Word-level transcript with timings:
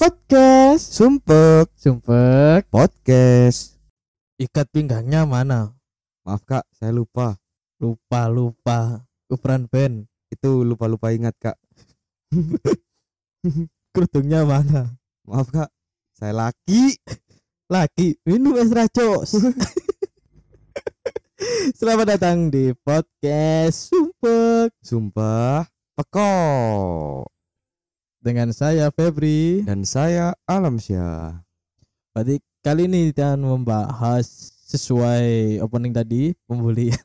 Podcast. 0.00 0.96
Sumpek 0.96 1.68
Sumpek. 1.76 2.64
podcast. 2.72 3.76
Ikat 4.40 4.72
pinggangnya 4.72 5.28
mana? 5.28 5.76
Maaf 6.24 6.40
kak, 6.48 6.64
saya 6.72 6.88
lupa. 6.88 7.36
Lupa 7.76 8.24
lupa. 8.32 9.04
Ukuran 9.28 9.68
band. 9.68 10.08
Itu 10.32 10.64
lupa-lupa 10.64 11.12
ingat 11.12 11.36
kak. 11.36 11.60
Kerudungnya 13.92 14.48
mana? 14.48 14.88
Maaf 15.28 15.52
kak, 15.52 15.68
saya 16.16 16.48
laki. 16.48 16.96
Lagi 17.68 18.16
minum 18.24 18.56
es 18.56 18.72
racos. 18.72 19.36
Selamat 21.76 22.16
datang 22.16 22.48
di 22.48 22.72
podcast 22.72 23.92
Sumpek 23.92 24.72
Sumpah 24.80 25.68
peko. 25.92 26.32
Dengan 28.20 28.52
saya 28.52 28.88
Febri. 28.88 29.64
Dan 29.64 29.82
saya 29.82 30.36
Alamsyah. 30.44 31.40
Berarti 32.12 32.36
kali 32.60 32.84
ini 32.84 33.10
kita 33.10 33.34
membahas 33.34 34.26
sesuai 34.68 35.58
opening 35.60 35.90
tadi 35.90 36.30
pembulian 36.44 37.00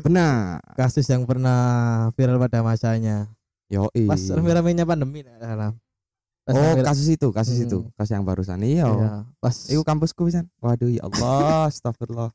Benar. 0.00 0.62
kasus 0.72 1.04
yang 1.04 1.24
pernah 1.24 1.60
viral 2.14 2.40
pada 2.40 2.64
masanya. 2.64 3.28
Yoi. 3.68 4.06
Pas 4.06 4.20
rame-ramenya 4.20 4.84
pandemi 4.84 5.20
nah. 5.20 5.72
Pas 6.44 6.52
Oh 6.52 6.60
rame- 6.76 6.84
kasus 6.84 7.08
itu, 7.08 7.28
kasus 7.28 7.56
Hmm. 7.56 7.64
itu, 7.66 7.78
kasus 7.96 8.12
yang 8.12 8.24
barusan. 8.24 8.60
Iya. 8.60 8.84
Iya, 8.86 9.10
pas 9.38 9.56
Iku 9.66 9.82
kampusku 9.82 10.24
pisan. 10.24 10.48
Waduh 10.60 10.88
ya 10.88 11.04
Allah, 11.04 11.66
astagfirullah. 11.72 12.32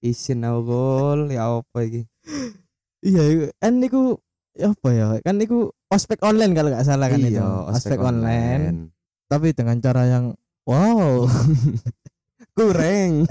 Isin 0.00 0.42
awal 0.42 1.28
ya 1.28 1.60
apa 1.60 1.78
iki? 1.84 2.06
Iya, 3.00 3.50
kan 3.58 3.76
niku 3.76 4.16
ya 4.54 4.72
apa 4.72 4.88
ya? 4.90 5.06
Kan 5.20 5.36
niku 5.36 5.70
ospek 5.90 6.18
online 6.22 6.54
kalau 6.54 6.70
nggak 6.70 6.86
salah 6.86 7.06
kan 7.06 7.18
itu. 7.18 7.36
Iya, 7.36 7.46
Ospek 7.68 7.98
online. 7.98 8.94
Tapi 9.26 9.52
dengan 9.52 9.76
cara 9.78 10.06
yang 10.06 10.24
wow. 10.64 11.26
Kurang. 12.56 13.26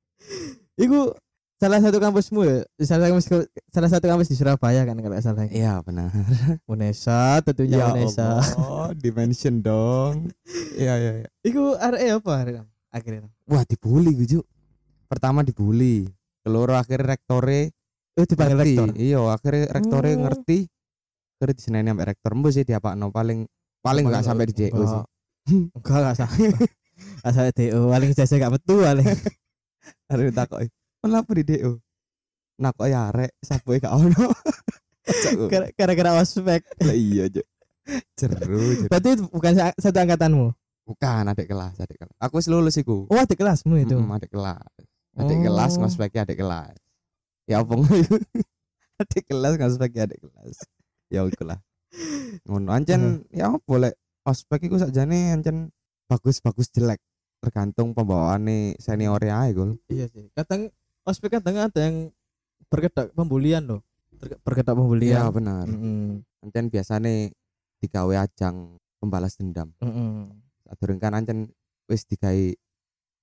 iku 0.84 1.14
salah 1.56 1.78
satu 1.78 1.98
kampusmu 1.98 2.40
ya? 2.44 2.58
Salah 2.82 3.10
kampus 3.10 3.30
salah 3.70 3.90
satu 3.90 4.06
kampus 4.06 4.28
di 4.30 4.36
Surabaya 4.36 4.82
kan 4.82 4.98
kalau 4.98 5.14
nggak 5.14 5.24
salah. 5.24 5.46
Iya 5.48 5.80
benar. 5.82 6.10
Unesa 6.70 7.38
tentunya 7.42 7.82
Ya 7.82 7.86
Unesa. 7.92 8.42
Allah, 8.42 8.90
dimension 8.94 9.58
dong. 9.58 10.30
Iya 10.74 10.94
iya 10.98 11.12
iya. 11.22 11.28
Iku 11.42 11.74
arek 11.74 12.20
apa 12.20 12.30
arek? 12.42 12.54
Akhirnya. 12.90 13.26
Wah 13.46 13.62
dibully 13.62 14.14
gue. 14.14 14.42
Pertama 15.06 15.42
dibully. 15.42 16.06
Keloro 16.44 16.76
akhirnya 16.76 17.16
rektore 17.16 17.72
Oh 18.14 18.22
dipanggil 18.22 18.54
ngerti. 18.54 18.70
rektor. 18.78 18.88
Iya, 18.94 19.18
akhirnya 19.26 19.64
rektore 19.74 20.10
Oh. 20.14 20.20
ngerti. 20.22 20.58
Akhirnya 21.36 21.54
diseneni 21.58 21.88
sampai 21.90 22.06
rektor 22.08 22.30
mbok 22.32 22.50
sih 22.54 22.64
diapakno 22.64 23.10
paling 23.10 23.44
paling 23.82 24.04
enggak 24.06 24.24
sampai 24.24 24.46
di 24.48 24.54
DO 24.54 24.80
sih. 24.80 25.02
Enggak 25.74 25.96
enggak 26.00 26.16
sampai. 26.16 26.46
Enggak 26.94 27.32
sampai 27.34 27.52
DO, 27.52 27.80
paling 27.90 28.08
jasa 28.14 28.34
enggak 28.38 28.52
betul 28.56 28.80
paling. 28.80 29.06
Akhirnya 30.08 30.32
takoki, 30.32 30.68
"Kenapa 31.02 31.30
di 31.36 31.44
DO?" 31.44 31.72
Nah 32.54 32.70
kok 32.70 32.86
ya 32.86 33.10
arek 33.10 33.34
sapoe 33.42 33.82
gak 33.82 33.92
ono. 33.92 34.30
Gara-gara 35.76 36.16
ospek. 36.16 36.62
Lah 36.80 36.96
iya. 36.96 37.26
Jeru, 38.16 38.34
jeru. 38.40 38.88
Berarti 38.88 39.10
bukan 39.28 39.52
sa- 39.52 39.76
satu 39.76 39.98
angkatanmu. 40.00 40.48
Bukan 40.84 41.24
adik 41.28 41.48
kelas, 41.48 41.76
adik 41.80 41.96
kelas. 42.00 42.16
Aku 42.20 42.40
lulus 42.48 42.76
iku. 42.76 43.04
Oh, 43.08 43.24
di 43.24 43.36
kelasmu 43.36 43.76
itu. 43.76 43.96
Mm, 43.96 44.16
adik 44.16 44.32
kelas. 44.32 44.64
Adik 45.16 45.36
Oh. 45.40 45.42
kelas 45.44 45.72
ngospeknya 45.76 46.24
adik 46.24 46.38
kelas. 46.40 46.76
Ya 47.44 47.60
ngono 47.60 47.84
adik 49.02 49.24
kelas 49.28 49.52
ngospeknya 49.58 50.08
adik 50.08 50.20
kelas. 50.24 50.56
Ya 51.14 51.22
iku 51.22 51.46
lah. 51.46 51.62
Ngono 52.42 52.74
ancen 52.74 53.22
ya 53.30 53.54
boleh 53.62 53.94
ospek 54.26 54.66
iku 54.66 54.82
sakjane 54.82 55.30
ancen 55.30 55.70
bagus-bagus 56.10 56.74
jelek 56.74 56.98
tergantung 57.38 57.94
pembawaane 57.94 58.74
senior 58.82 59.22
ae 59.22 59.54
gol. 59.54 59.78
Iya 59.86 60.10
sih. 60.10 60.26
Kadang 60.34 60.74
ospek 61.06 61.38
kadang 61.38 61.62
ada 61.62 61.78
yang 61.78 62.10
berkedak 62.66 63.14
pembulian 63.14 63.62
loh. 63.68 63.80
Berkedak 64.42 64.74
pembulian. 64.74 65.14
Iya 65.14 65.24
benar. 65.30 65.70
Mm-mm. 65.70 66.24
Ancen 66.42 66.66
biasane 66.72 67.30
digawe 67.78 68.26
ajang 68.26 68.80
pembalas 68.98 69.36
dendam. 69.38 69.70
Mm-mm. 69.78 70.32
Sadurung 70.66 70.98
kan 70.98 71.14
ancen 71.14 71.52
wis 71.86 72.08
digawe 72.08 72.56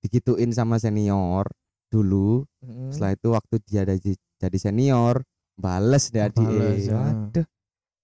digituin 0.00 0.54
sama 0.54 0.78
senior 0.78 1.50
dulu. 1.92 2.46
Mm-mm. 2.62 2.94
Setelah 2.94 3.12
itu 3.18 3.28
waktu 3.34 3.54
dia 3.66 3.82
jadi 3.84 4.16
jadi 4.40 4.58
senior 4.58 5.26
bales 5.58 6.08
deh 6.14 6.22
adik. 6.22 6.40
Bales, 6.40 6.86
ya. 6.88 7.04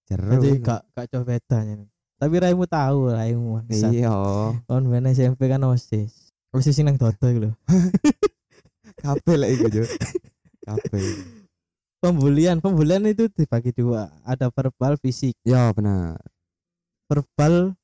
Jeru. 0.09 0.29
Jadi 0.35 0.49
gak 0.65 0.81
gak 0.97 1.05
coba 1.13 1.37
bedanya. 1.37 1.85
Tapi 2.19 2.35
raimu 2.41 2.65
tahu 2.65 3.13
raimu. 3.13 3.63
Iya. 3.69 4.11
Kon 4.65 4.89
ben 4.89 5.07
SMP 5.13 5.45
kan 5.45 5.61
OSIS. 5.63 6.33
OSIS 6.51 6.73
sing 6.73 6.89
nang 6.89 6.97
dodo 6.97 7.25
iku 7.29 7.39
lho. 7.47 7.51
Kabeh 9.05 9.35
lah 9.37 9.47
iku 9.47 9.69
yo. 9.69 9.85
Kabeh. 10.65 11.05
Pembulian, 12.01 12.57
pembulian 12.59 13.05
itu 13.07 13.29
dibagi 13.29 13.71
dua. 13.75 14.09
Ada 14.23 14.49
verbal, 14.49 14.95
fisik. 14.99 15.35
Ya 15.43 15.71
benar. 15.75 16.19
Verbal 17.11 17.75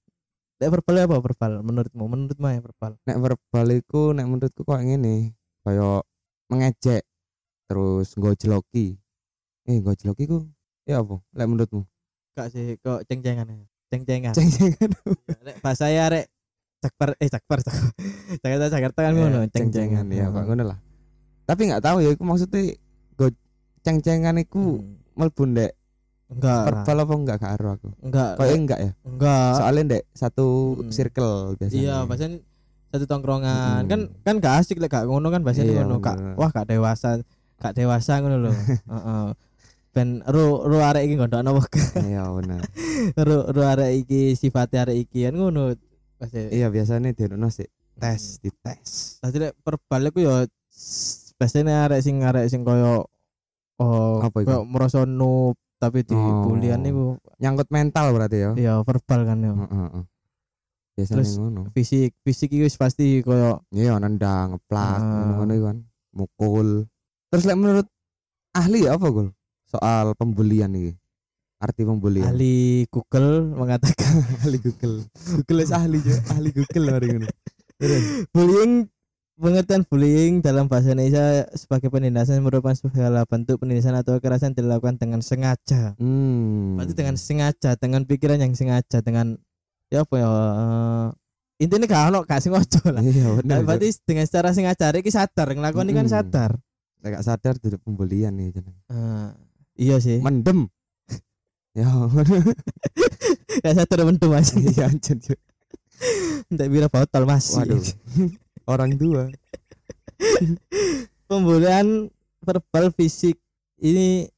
Nek 0.55 0.71
verbal 0.71 0.95
apa 1.03 1.19
verbal 1.19 1.51
menurutmu? 1.67 2.03
Menurutmu 2.07 2.47
ya 2.47 2.63
verbal. 2.63 2.95
Nek 3.03 3.17
verbal 3.19 3.67
iku 3.75 4.15
nek 4.15 4.23
menurutku 4.23 4.63
kok 4.63 4.79
ngene, 4.79 5.35
kaya 5.67 5.99
mengejek 6.47 7.03
terus 7.67 8.15
ngojloki. 8.15 8.95
Eh 9.67 9.83
ngojloki 9.83 10.23
ku 10.31 10.47
ya 10.87 11.03
apa? 11.03 11.19
Lek 11.35 11.47
menurutmu? 11.51 11.83
Gak 12.35 12.47
sih 12.51 12.75
kok 12.77 12.99
ceng-cengan 13.05 13.47
ya. 13.47 13.55
Ceng-cengan. 13.87 14.33
Ceng-cengan. 14.33 14.89
Nek 15.41 15.55
bahasa 15.59 15.87
ya 15.87 16.05
rek 16.07 16.27
cakper 16.77 17.15
eh 17.17 17.29
cakper 17.29 17.59
Jakarta 18.37 18.67
Jakarta 18.69 18.99
kan 19.01 19.13
ngono 19.13 19.39
Eh, 19.41 19.49
ceng-cengan 19.49 20.05
ya 20.09 20.27
kok 20.27 20.43
ngono 20.43 20.63
lah. 20.65 20.77
Tapi 21.43 21.61
nggak 21.65 21.81
tahu 21.81 21.97
ya 21.99 22.09
iku 22.11 22.23
maksudnya 22.23 22.75
go 23.13 23.31
ceng-cengan 23.81 24.35
iku 24.37 24.77
Hmm. 24.77 24.99
mlebu 25.15 25.43
ndek 25.47 25.71
enggak 26.27 26.61
verbal 26.65 26.97
apa 26.99 27.13
enggak 27.15 27.39
karo 27.39 27.67
aku? 27.71 27.87
enggak 28.01 28.29
Kayaknya 28.35 28.59
enggak 28.59 28.79
ya. 28.81 28.91
enggak 29.05 29.51
Soalnya 29.55 29.83
ndek 29.85 30.03
satu 30.11 30.47
Mm. 30.75 30.91
circle 30.91 31.33
biasanya. 31.55 31.79
iya 31.79 31.97
bahkan 32.03 32.31
satu 32.85 33.05
tongkrongan 33.05 33.81
Mm. 33.81 33.87
kan 33.87 33.99
kan 34.21 34.35
gak 34.39 34.55
asik 34.59 34.77
lek 34.77 34.89
gak 34.89 35.05
ngono 35.05 35.29
kan 35.29 35.39
bahasanya 35.39 35.71
Iya, 35.71 35.81
ngono 35.81 36.01
kak 36.01 36.17
wah 36.35 36.49
gak 36.49 36.65
dewasa 36.65 37.21
gak 37.55 37.73
dewasa 37.73 38.19
ngono 38.19 38.37
lho 38.39 38.51
heeh 38.91 39.25
ben 39.95 40.19
ru 40.27 40.59
ru 40.61 40.77
arek 40.77 41.07
iki 41.07 41.15
gondokno 41.15 41.55
wek 41.55 41.71
Iya 42.03 42.27
benar. 42.29 42.59
ru 43.27 43.37
ru 43.47 43.61
arek 43.63 43.91
iki 43.95 44.35
sifate 44.35 44.75
arek 44.75 45.07
iki 45.07 45.23
kan 45.23 45.33
ngono 45.33 45.71
pasti 46.19 46.51
Iya 46.51 46.67
biasanya 46.67 47.09
di 47.09 47.23
sih 47.49 47.67
tes 47.95 48.43
di 48.43 48.51
tes. 48.51 49.17
Tadi 49.23 49.39
lek 49.39 49.55
verbal 49.63 50.11
iku 50.11 50.19
ya 50.19 50.35
s- 50.67 51.31
biasanya 51.33 51.87
arek 51.87 52.03
sing 52.03 52.19
arek 52.19 52.45
sing 52.45 52.61
koyo 52.61 53.07
oh 53.79 54.19
Apa 54.19 54.43
iku? 54.43 54.51
koyo 54.51 54.61
merasa 54.63 55.07
noob 55.07 55.55
tapi 55.75 56.03
di 56.03 56.11
Oh. 56.11 56.43
bulian 56.45 56.79
niku 56.79 57.15
Nyangkut 57.39 57.67
mental 57.67 58.11
berarti 58.11 58.37
ya. 58.39 58.51
ya 58.55 58.73
verbal 58.81 59.23
kan 59.23 59.39
ya. 59.39 59.51
Heeh, 59.51 59.79
heeh. 59.91 60.03
Biasanya 60.95 61.15
Terus- 61.19 61.35
ngono. 61.35 61.61
Fisik, 61.71 62.15
fisik 62.19 62.47
itu 62.51 62.67
pasti 62.75 63.19
koyo 63.19 63.59
Iya 63.71 63.99
nendang, 63.99 64.55
ngeplak, 64.55 64.99
Ah. 64.99 65.07
ngono-ngono 65.23 65.51
iku 65.51 65.65
kan. 65.67 65.77
Mukul. 66.15 66.67
Terus 67.27 67.43
lek 67.43 67.59
menurut 67.59 67.87
ahli 68.51 68.87
ya 68.87 68.95
apa 68.95 69.07
gol? 69.07 69.34
Soal 69.75 70.15
pembulian 70.15 70.71
iki. 70.71 70.95
Arti 71.55 71.87
pembulian. 71.87 72.31
ahli 72.31 72.83
Google 72.91 73.47
mengatakan 73.55 74.23
ahli 74.43 74.59
Google. 74.59 75.03
Google 75.39 75.59
is 75.63 75.71
ahli 75.71 75.97
juga. 76.03 76.19
ahli 76.35 76.49
Google 76.51 76.85
hari. 76.91 77.07
Terus 77.79 78.03
bullying 78.31 78.87
pengertian 79.35 79.83
bullying 79.83 80.39
dalam 80.39 80.71
bahasa 80.71 80.95
Indonesia 80.95 81.43
sebagai 81.55 81.91
penindasan 81.91 82.39
merupakan 82.39 82.75
segala 82.75 83.27
bentuk 83.27 83.59
penindasan 83.59 83.95
atau 83.99 84.15
kekerasan 84.19 84.55
dilakukan 84.55 84.95
dengan 84.95 85.19
sengaja. 85.19 85.95
hmm. 85.99 86.79
Berarti 86.79 86.93
dengan 86.95 87.15
sengaja, 87.19 87.75
dengan 87.75 88.01
pikiran 88.07 88.39
yang 88.39 88.55
sengaja, 88.55 89.03
dengan 89.03 89.35
ya 89.91 90.03
apa 90.07 90.15
ya 90.15 90.27
eh, 90.31 91.07
intinya 91.63 91.87
gak 91.87 92.03
ono 92.11 92.19
gak 92.23 92.41
sengaja 92.43 92.83
lah. 92.91 93.01
Iya 93.03 93.27
benar. 93.39 93.43
Nah, 93.47 93.57
berarti 93.63 93.87
dengan 94.03 94.25
secara 94.27 94.51
sengaja 94.51 94.91
iki 94.95 95.11
sadar 95.11 95.47
ngelakoni 95.51 95.91
kan 95.95 96.07
Mm-mm. 96.07 96.15
sadar. 96.15 96.51
Lek 97.03 97.19
gak 97.19 97.25
sadar 97.27 97.53
tidak 97.59 97.79
pembulian 97.83 98.35
nih 98.35 98.55
jeneng. 98.55 98.75
Eh, 98.91 99.29
iya 99.75 99.99
sih. 99.99 100.19
Mendem. 100.19 100.67
ya, 101.77 101.87
Gak 103.61 103.73
sadar 103.77 103.99
mendem 104.03 104.29
Mas. 104.29 104.51
iya 104.55 104.87
anjir. 104.87 105.19
Ndak 106.51 106.67
bira 106.67 106.87
botol 106.87 107.23
Mas. 107.23 107.51
Waduh. 107.51 107.79
Orang 108.71 108.95
tua. 108.95 109.29
Pembulian 111.25 112.09
verbal 112.39 112.89
fisik 112.91 113.35
ini 113.77 114.29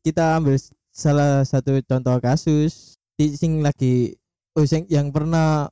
kita 0.00 0.36
ambil 0.36 0.56
salah 0.88 1.42
satu 1.42 1.80
contoh 1.82 2.16
kasus 2.20 2.96
sing 3.16 3.60
lagi 3.60 4.16
oh 4.52 4.64
sing 4.64 4.84
yang 4.86 5.08
pernah 5.08 5.68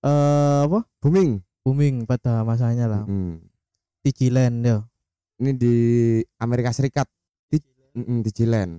eh 0.00 0.60
apa 0.64 0.84
Booming. 0.98 1.40
booming 1.60 1.96
pada 2.04 2.40
masanya 2.40 2.88
lah 2.88 3.02
Hmm. 3.04 3.40
di 4.00 4.10
Cilen 4.10 4.64
ya 4.64 4.80
Ini 5.36 5.50
di 5.54 5.74
Amerika 6.36 6.68
Serikat. 6.68 7.08
Di, 8.00 8.08
mm, 8.08 8.20
di 8.24 8.30
Cilen. 8.32 8.70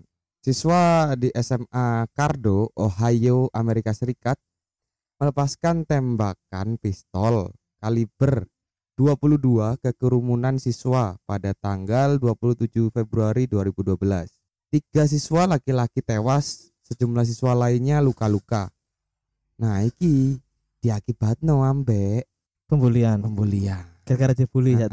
Siswa 0.41 1.13
di 1.13 1.29
SMA 1.37 2.09
Cardo, 2.17 2.73
Ohio, 2.73 3.53
Amerika 3.53 3.93
Serikat 3.93 4.41
melepaskan 5.21 5.85
tembakan 5.85 6.81
pistol 6.81 7.53
kaliber 7.77 8.49
22 8.97 9.77
ke 9.77 9.93
kerumunan 9.93 10.57
siswa 10.57 11.13
pada 11.29 11.53
tanggal 11.53 12.17
27 12.17 12.89
Februari 12.89 13.45
2012. 13.45 14.33
Tiga 14.73 15.05
siswa 15.05 15.45
laki-laki 15.45 16.01
tewas, 16.01 16.73
sejumlah 16.89 17.21
siswa 17.21 17.53
lainnya 17.53 18.01
luka-luka. 18.01 18.73
Nah, 19.61 19.85
iki 19.85 20.41
diakibatno 20.81 21.61
ambek 21.61 22.25
Pembulian. 22.65 23.21
pembulian. 23.21 23.85
Gara-gara 24.01 24.33
dibully 24.33 24.73
ya. 24.73 24.89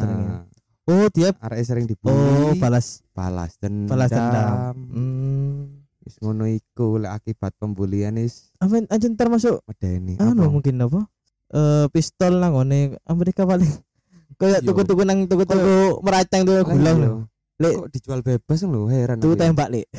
Oh, 0.88 1.04
dia 1.12 1.36
arek 1.44 1.60
sering 1.68 1.84
dibully, 1.84 2.16
oh 2.16 2.56
balas 2.56 3.04
balas 3.12 3.60
dendam. 3.60 3.92
balas 3.92 4.08
dendam. 4.08 4.72
Hmm. 4.88 5.84
Wis 6.00 6.16
ngono 6.24 6.48
iku 6.48 6.96
lek 6.96 7.12
akibat 7.12 7.52
pembulian 7.60 8.16
is 8.16 8.48
Apa 8.56 8.80
anjir 8.88 9.12
termasuk 9.12 9.60
medeni. 9.68 10.16
anu 10.16 10.48
Apa? 10.48 10.48
mungkin 10.48 10.80
apa? 10.80 11.04
Eh 11.52 11.86
pistol 11.92 12.40
nang 12.40 12.56
ngone 12.56 12.96
Amerika 13.04 13.44
paling 13.44 13.68
kayak 14.40 14.64
tuku-tuku 14.64 15.04
nang 15.04 15.28
tuku-tuku 15.28 16.00
meracang 16.00 16.48
tuh 16.48 16.56
iya. 16.64 16.92
lho. 16.96 17.28
Lek 17.60 17.74
Kok 17.76 17.88
dijual 17.92 18.20
bebas 18.24 18.58
lho 18.64 18.88
heran. 18.88 19.20
tuku 19.20 19.36
aku 19.36 19.36
ya. 19.36 19.40
tembak 19.44 19.68
lek. 19.68 19.86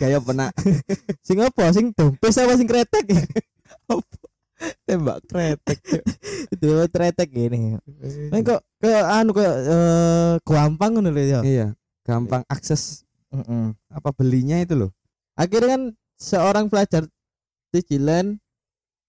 Kayak 0.00 0.24
pernah 0.24 0.48
Sing 1.28 1.36
apa? 1.44 1.64
Sing 1.76 1.92
dompes 1.92 2.36
apa 2.40 2.56
sing 2.56 2.64
kretek? 2.64 3.04
Tembak 4.84 5.24
kretek. 5.26 5.78
Itu 6.54 6.66
kretek 6.90 7.28
gini. 7.30 7.78
Nek 8.30 8.40
kok 8.44 8.60
ke 8.80 8.90
anu 8.90 9.30
kayak 9.32 9.56
eh 9.64 10.32
gampang 10.44 11.00
lho 11.00 11.10
ya. 11.16 11.40
Iya, 11.44 11.66
gampang 12.04 12.42
akses 12.48 13.04
Heeh. 13.30 13.72
apa 13.94 14.10
belinya 14.10 14.58
itu 14.58 14.74
loh. 14.74 14.90
Akhirnya 15.38 15.78
kan 15.78 15.82
seorang 16.18 16.66
pelajar 16.66 17.06
Cijilen 17.70 18.42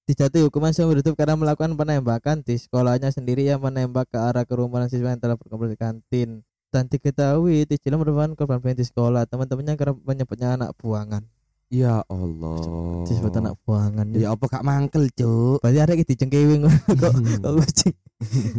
dijatuhi 0.05 0.45
hukuman 0.45 0.69
seumur 0.69 1.01
hidup 1.01 1.17
karena 1.17 1.33
melakukan 1.33 1.73
penembakan 1.73 2.45
di 2.45 2.61
sekolahnya 2.61 3.09
sendiri 3.09 3.49
yang 3.49 3.57
menembak 3.57 4.05
ke 4.13 4.17
arah 4.21 4.45
kerumunan 4.45 4.85
siswa 4.85 5.09
yang 5.09 5.21
telah 5.21 5.33
berkumpul 5.33 5.65
di 5.65 5.77
kantin. 5.79 6.45
Dan 6.71 6.87
diketahui 6.87 7.65
Cijilen 7.67 7.99
merupakan 7.99 8.31
korban 8.37 8.61
di 8.77 8.85
sekolah. 8.85 9.25
Teman-temannya 9.27 9.75
kerap 9.75 9.97
menyebutnya 10.05 10.55
anak 10.55 10.77
buangan. 10.77 11.25
Ya 11.71 12.03
Allah. 12.11 13.07
Disebut 13.07 13.31
anak 13.39 13.55
buangan. 13.63 14.11
Ya 14.11 14.35
apa 14.35 14.43
gak 14.51 14.67
mangkel, 14.67 15.07
Cuk? 15.15 15.63
Berarti 15.63 15.79
ada 15.79 15.93
gitu 15.95 16.11
cengkewing 16.19 16.67
kok 16.99 17.15
kok 17.15 17.53
kucing. 17.63 17.95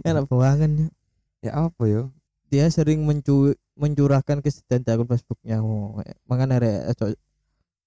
anak 0.08 0.24
buangan 0.32 0.70
ya. 0.72 0.88
ya 1.44 1.52
apa 1.68 1.82
yo? 1.84 2.08
Dia 2.48 2.72
sering 2.72 3.04
mencu 3.04 3.52
mencurahkan 3.76 4.40
kesedihan 4.40 4.80
di 4.80 4.90
akun 4.96 5.08
Facebooknya. 5.12 5.60
Oh, 5.60 6.00
makanya 6.24 6.64
rek 6.64 6.80
ojo 6.96 7.12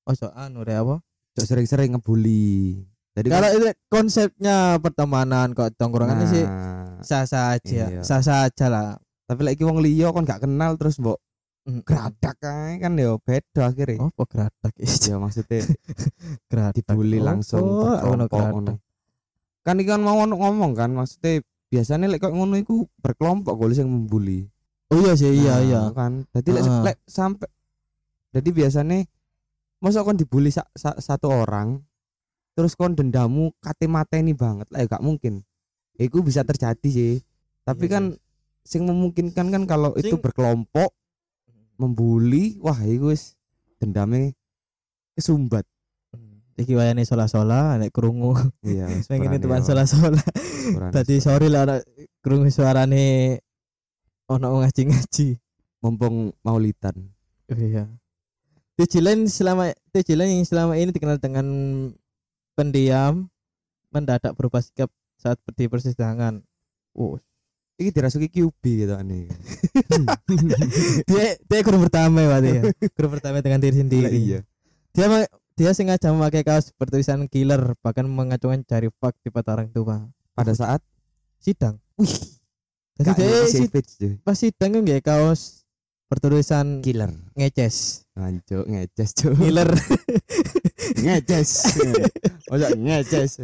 ojo 0.05 0.27
anu 0.37 0.61
rek 0.61 0.77
apa? 0.85 1.01
Cuk 1.33 1.45
sering-sering 1.49 1.97
ngebully. 1.97 2.85
Jadi 3.17 3.27
Kalau 3.33 3.49
kan, 3.49 3.55
itu 3.57 3.65
konsepnya 3.89 4.77
pertemanan 4.77 5.57
kok 5.57 5.73
tongkrongan 5.73 6.21
nah, 6.21 6.29
sih 6.29 6.45
sah-sah 7.01 7.57
aja, 7.57 7.89
Iya. 7.89 8.05
sah-sah 8.05 8.45
aja 8.45 8.69
lah. 8.69 8.89
Tapi 9.25 9.41
lagi 9.41 9.65
wong 9.65 9.81
liya 9.81 10.13
kon 10.13 10.21
gak 10.21 10.45
kenal 10.45 10.77
terus 10.77 11.01
mbok 11.01 11.17
gradak 11.65 12.37
kan 12.77 12.93
yo 12.93 13.17
beda 13.17 13.73
akhirnya. 13.73 13.97
Oh, 13.97 14.13
iki? 14.77 15.09
Ya 15.09 15.17
maksudnya 15.17 15.65
Geradak. 16.49 16.85
dibully 16.85 17.17
langsung 17.17 17.65
oh, 17.65 17.97
ono. 18.53 18.77
Kan 19.65 19.81
iki 19.81 19.89
kan 19.89 20.01
mau 20.05 20.21
ono 20.21 20.37
ngomong 20.37 20.77
kan 20.77 20.93
maksudnya 20.93 21.41
biasanya 21.73 22.05
lek 22.05 22.21
kok 22.21 22.33
ngono 22.37 22.53
iku 22.61 22.85
berkelompok 23.01 23.57
kok 23.57 23.73
sing 23.73 23.89
membuli. 23.89 24.45
Oh 24.93 25.01
iya 25.01 25.17
sih, 25.17 25.33
iya 25.33 25.57
Nah, 25.57 25.61
iya. 25.65 25.81
kan. 25.89 26.21
Jadi 26.37 26.49
lek 26.53 26.63
Heeh. 26.63 26.81
lek 26.85 26.97
sampai 27.09 27.49
jadi 28.29 28.49
biasanya 28.53 28.97
masa 29.81 30.05
kon 30.05 30.15
dibully 30.15 30.53
sa- 30.53 30.69
sa- 30.77 31.01
satu 31.01 31.33
orang 31.33 31.81
terus 32.53 32.77
kon 32.77 32.93
dendamu 32.93 33.51
kate 33.59 33.89
mateni 33.89 34.37
banget 34.37 34.69
lah 34.69 34.85
ya 34.85 34.87
gak 34.87 35.01
mungkin. 35.01 35.41
Iku 35.97 36.21
bisa 36.21 36.45
terjadi 36.45 36.85
sih. 36.85 37.13
Tapi 37.65 37.89
Iya 37.89 37.93
kan 37.97 38.03
sing 38.61 38.85
memungkinkan 38.85 39.49
kan 39.49 39.63
kalau 39.65 39.97
itu 39.97 40.21
berkelompok 40.21 40.93
membuli, 41.75 42.59
wah 42.63 42.77
iku 42.83 43.11
wis 43.11 43.35
dendamnya 43.79 44.31
kesumbat. 45.15 45.63
Iki 46.55 46.71
wayane 46.79 47.03
sola-sola 47.03 47.75
nek 47.75 47.91
krungu 47.91 48.31
Iya, 48.63 48.87
pengen 49.11 49.43
teman 49.43 49.59
ya, 49.59 49.67
sola-sola. 49.75 50.23
Tadi 50.95 51.19
sorry 51.19 51.51
lah 51.51 51.67
nek 51.67 51.83
krungu 52.23 52.47
suarane 52.47 53.39
ono 54.31 54.63
ngaji-ngaji. 54.63 55.39
mumpung 55.85 56.33
maulidan. 56.41 56.97
Iya. 57.45 57.85
Tijilan 58.73 59.29
selama 59.29 59.69
Tijilan 59.93 60.33
yang 60.33 60.41
selama 60.41 60.73
ini 60.81 60.89
dikenal 60.89 61.21
dengan 61.21 61.45
pendiam 62.57 63.29
mendadak 63.93 64.33
berubah 64.33 64.65
sikap 64.65 64.89
saat 65.15 65.37
di 65.53 65.69
persidangan. 65.69 66.41
Oh, 66.97 67.21
Iki 67.75 67.89
dirasuki 67.91 68.27
QB 68.31 68.63
gitu 68.63 68.93
aneh. 68.95 69.27
dia 71.11 71.35
dia 71.35 71.59
guru 71.59 71.83
pertama 71.83 72.23
ya 72.23 72.27
berarti 72.31 72.49
ya. 72.49 72.61
Guru 72.95 73.07
pertama 73.11 73.43
dengan 73.43 73.59
diri 73.59 73.75
sendiri. 73.75 74.07
Lah 74.07 74.13
iya. 74.15 74.39
Dia 74.95 75.07
dia 75.55 75.71
sengaja 75.75 76.11
memakai 76.15 76.47
kaos 76.47 76.71
bertulisan 76.79 77.27
killer 77.27 77.75
bahkan 77.83 78.07
mengacungkan 78.07 78.63
jari 78.63 78.87
fak 79.03 79.19
di 79.19 79.27
mata 79.27 79.59
orang 79.59 79.69
tua. 79.75 80.07
Pada 80.35 80.51
saat 80.55 80.79
Sidang. 81.39 81.77
wih, 82.01 82.09
Jadi 82.97 83.11
dia 83.21 83.45
si, 83.45 83.69
pas 84.25 84.33
sidang 84.33 84.81
kan 84.81 84.83
kaos 85.03 85.61
bertulisan 86.09 86.81
Killer. 86.81 87.11
ngeces. 87.35 88.07
Anjuk 88.15 88.65
ngeces 88.65 89.09
cuy. 89.13 89.35
Killer. 89.35 89.69
ngeces. 91.05 91.51
Ojo 92.53 92.67
ngeces. 92.77 93.43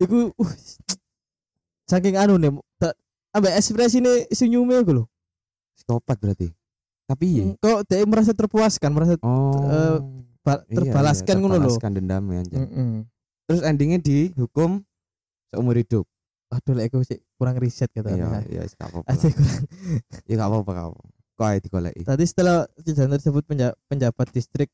Iku 0.00 0.32
uh, 0.32 0.52
saking 1.86 2.16
anu 2.16 2.40
nih 2.40 2.50
ambek 3.30 3.52
ekspresi 3.54 3.98
ini 3.98 4.26
senyumnya 4.28 4.80
gue 4.80 4.94
loh. 4.96 5.06
Psikopat 5.74 6.16
berarti. 6.16 6.48
Tapi 7.06 7.24
iya. 7.26 7.44
Kok 7.56 7.78
dia 7.84 8.04
merasa 8.04 8.30
terpuaskan, 8.30 8.90
merasa 8.90 9.14
Oh. 9.20 9.50
Eh, 9.66 9.96
ba- 10.40 10.62
Iya, 10.64 10.76
terbalaskan 10.76 11.34
iya, 11.34 11.40
ngono 11.40 11.50
loh. 11.50 11.58
terbalaskan 11.66 11.90
dendamnya 11.92 12.38
anjir. 12.40 12.58
Mm-mm. 12.60 12.90
Terus 13.44 13.60
endingnya 13.62 13.98
dihukum 13.98 14.82
seumur 15.48 15.74
hidup. 15.74 16.06
Aduh, 16.50 16.74
lah 16.74 16.84
aku 16.84 17.02
sih 17.02 17.18
kurang 17.34 17.58
riset 17.58 17.90
gitu. 17.90 18.06
Iya, 18.06 18.42
iya, 18.46 18.62
gak 18.68 18.90
apa-apa. 18.90 19.06
Ada 19.06 19.26
kurang. 19.28 19.62
Ya 20.24 20.34
gak 20.36 20.48
apa-apa. 20.48 20.70
Kok 21.34 21.46
ae 21.46 21.58
digoleki. 21.58 22.02
Tadi 22.04 22.24
setelah 22.24 22.56
kejadian 22.76 23.10
tersebut 23.12 23.42
penja- 23.42 23.76
penjabat 23.86 24.28
distrik 24.30 24.70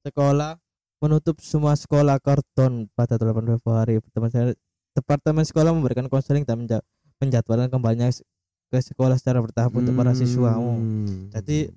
sekolah 0.00 0.54
menutup 0.96 1.38
semua 1.38 1.74
sekolah 1.74 2.18
karton 2.18 2.86
pada 2.92 3.14
8 3.14 3.42
Februari. 3.52 3.98
Departemen, 4.00 4.54
departemen 4.90 5.44
sekolah 5.44 5.70
memberikan 5.70 6.06
konseling 6.06 6.42
dan 6.42 6.56
menja- 6.58 6.84
menjadwalkan 7.18 7.68
kembalinya 7.68 8.08
se- 8.08 8.24
ke 8.66 8.78
sekolah 8.78 9.14
secara 9.14 9.38
bertahap 9.38 9.70
untuk 9.72 9.94
para 9.94 10.12
siswa. 10.12 10.54
Hmm. 10.54 11.30
Jadi 11.30 11.70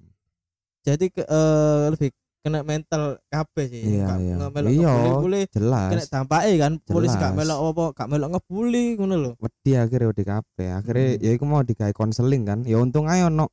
Jadi 0.79 1.12
ke, 1.12 1.22
eh, 1.22 1.86
lebih 1.91 2.10
kena 2.39 2.63
mental 2.63 3.19
kabeh 3.27 3.67
sih. 3.67 4.00
Iya, 4.00 4.08
Gak- 4.08 4.19
iya. 4.22 4.36
gak 4.38 4.51
melok 4.55 4.72
Iya. 4.72 4.79
ngebully-bully, 4.88 5.41
jelas 5.51 5.89
kena 5.91 6.03
dampake 6.08 6.51
kan. 6.55 6.74
Polisi 6.81 7.15
gak 7.15 7.36
melok 7.36 7.60
apa, 7.62 7.84
gak 7.93 8.10
melok 8.10 8.29
ngebully 8.31 8.86
ngono 8.96 9.15
lho. 9.17 9.31
wedi 9.38 9.72
akhirnya 9.75 10.08
wedi 10.08 10.24
kabeh 10.24 10.69
akhirnya 10.74 11.08
Hmm. 11.12 11.19
ya 11.19 11.31
iku 11.31 11.43
mau 11.43 11.62
digawe 11.62 11.91
konseling 11.91 12.43
kan 12.43 12.60
ya 12.63 12.79
untung 12.79 13.05
ae 13.05 13.22
ono 13.22 13.51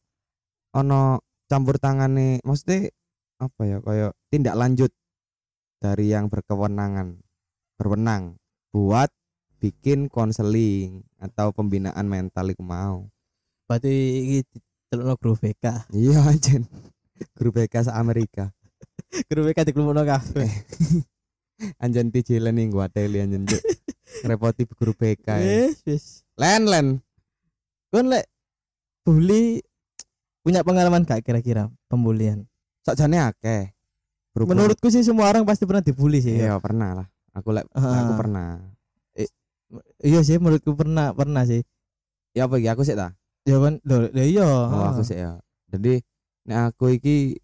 ono 0.73 1.19
campur 1.45 1.77
tangane 1.77 2.39
maksudnya 2.41 2.95
apa 3.37 3.61
ya 3.65 3.77
kayak 3.81 4.13
tindak 4.29 4.55
lanjut 4.55 4.91
dari 5.77 6.07
yang 6.07 6.31
berkewenangan 6.31 7.19
berwenang 7.75 8.39
buat 8.71 9.11
bikin 9.67 10.07
konseling 10.07 11.03
atau 11.19 11.51
pembinaan 11.51 12.05
mental 12.05 12.47
iku 12.47 12.63
mau 12.63 13.11
Berarti 13.65 13.91
iki 14.23 14.39
delokno 14.87 15.15
grup 15.17 15.39
BK. 15.39 15.91
iya 15.91 16.23
anjen 16.23 16.63
guru 17.35 17.51
BK 17.51 17.75
sa 17.83 17.99
Amerika 17.99 18.55
Grup 19.29 19.43
BK 19.45 19.67
dikelumpukno 19.67 20.05
kabeh. 20.05 20.47
anjen 21.83 22.09
tijilan 22.09 22.53
ning 22.53 22.69
gua 22.69 22.87
teli 22.87 23.19
anjen 23.19 23.43
Cuk. 23.43 23.59
ngerepoti 24.23 24.63
guru 24.69 24.93
BK 24.93 25.27
ya. 25.27 25.43
Wis, 25.67 25.83
wis. 25.83 26.05
len 26.35 26.63
len 26.65 26.87
Kon 27.89 28.07
lek 28.07 28.31
bully 29.03 29.63
punya 30.41 30.63
pengalaman 30.63 31.03
gak 31.03 31.23
kira-kira 31.23 31.67
pembulian? 31.87 32.47
sakjane 32.81 33.19
akeh 33.19 33.75
Berhubung- 34.31 34.55
Menurutku 34.55 34.87
sih 34.87 35.01
semua 35.01 35.27
orang 35.27 35.43
pasti 35.43 35.65
pernah 35.65 35.81
dibully 35.81 36.21
sih. 36.21 36.37
iya 36.37 36.55
pernah 36.57 36.93
lah 36.95 37.07
aku 37.33 37.51
lek 37.51 37.67
Ah. 37.73 38.05
aku 38.05 38.13
pernah 38.17 38.63
Iya 40.07 40.23
sih 40.23 40.39
menurutku 40.39 40.79
pernah 40.79 41.11
pernah 41.11 41.43
sih. 41.43 41.67
ya 42.31 42.47
apa 42.47 42.63
iki? 42.63 42.69
Aku 42.71 42.87
sih 42.87 42.95
ta? 42.95 43.11
Ya 43.43 43.59
kan, 43.59 43.83
lho, 43.83 44.11
iya. 44.15 44.47
oh 44.47 44.87
aku 44.95 45.03
sih 45.03 45.19
ya. 45.19 45.43
Jadi 45.75 45.99
nek 46.47 46.75
aku 46.75 46.95
iki 46.95 47.43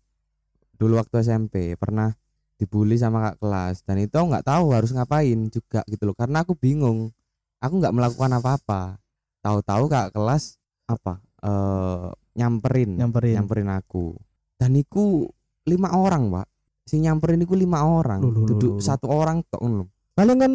dulu 0.79 0.99
waktu 0.99 1.27
SMP 1.27 1.75
pernah 1.75 2.15
dibully 2.61 2.95
sama 2.95 3.33
kak 3.33 3.43
kelas. 3.43 3.83
Dan 3.83 4.07
itu 4.07 4.15
aku 4.15 4.31
nggak 4.31 4.47
tahu 4.47 4.65
harus 4.79 4.95
ngapain 4.95 5.51
juga 5.51 5.83
gitu 5.91 6.07
loh. 6.07 6.15
Karena 6.15 6.47
aku 6.47 6.55
bingung. 6.55 7.11
Aku 7.59 7.83
nggak 7.83 7.95
melakukan 7.95 8.31
apa-apa. 8.39 9.03
Tahu-tahu 9.43 9.91
kak 9.91 10.15
kelas 10.15 10.63
apa 10.87 11.19
eh 11.43 12.07
nyamperin. 12.39 12.95
Nyamperin. 12.95 13.43
nyamperin 13.43 13.71
aku. 13.75 14.15
Dan 14.55 14.79
iku 14.79 15.27
lima 15.67 15.91
orang 15.99 16.31
pak. 16.31 16.47
Sing 16.87 17.03
nyamperin 17.03 17.43
iku 17.43 17.59
lima 17.59 17.83
orang. 17.83 18.23
Duduk 18.23 18.79
satu 18.79 19.11
orang 19.11 19.43
tok 19.51 19.63
ngono 19.67 19.91
paling 20.13 20.39
kan 20.39 20.53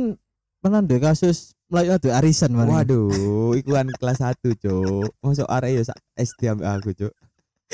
pernah 0.61 0.81
deh 0.85 1.01
kasus 1.01 1.56
melayu 1.67 1.99
ada 1.99 2.09
arisan 2.23 2.51
paling. 2.55 2.71
waduh 2.71 3.51
iku 3.59 3.75
kan 3.75 3.87
kelas 3.91 4.19
1 4.23 4.39
cuk. 4.63 5.11
Masuk 5.19 5.47
arek 5.47 5.71
ya 5.75 5.81
sak 5.83 5.99
SD 6.15 6.41
ambek 6.51 6.67
aku 6.67 6.89
cuk. 6.95 7.13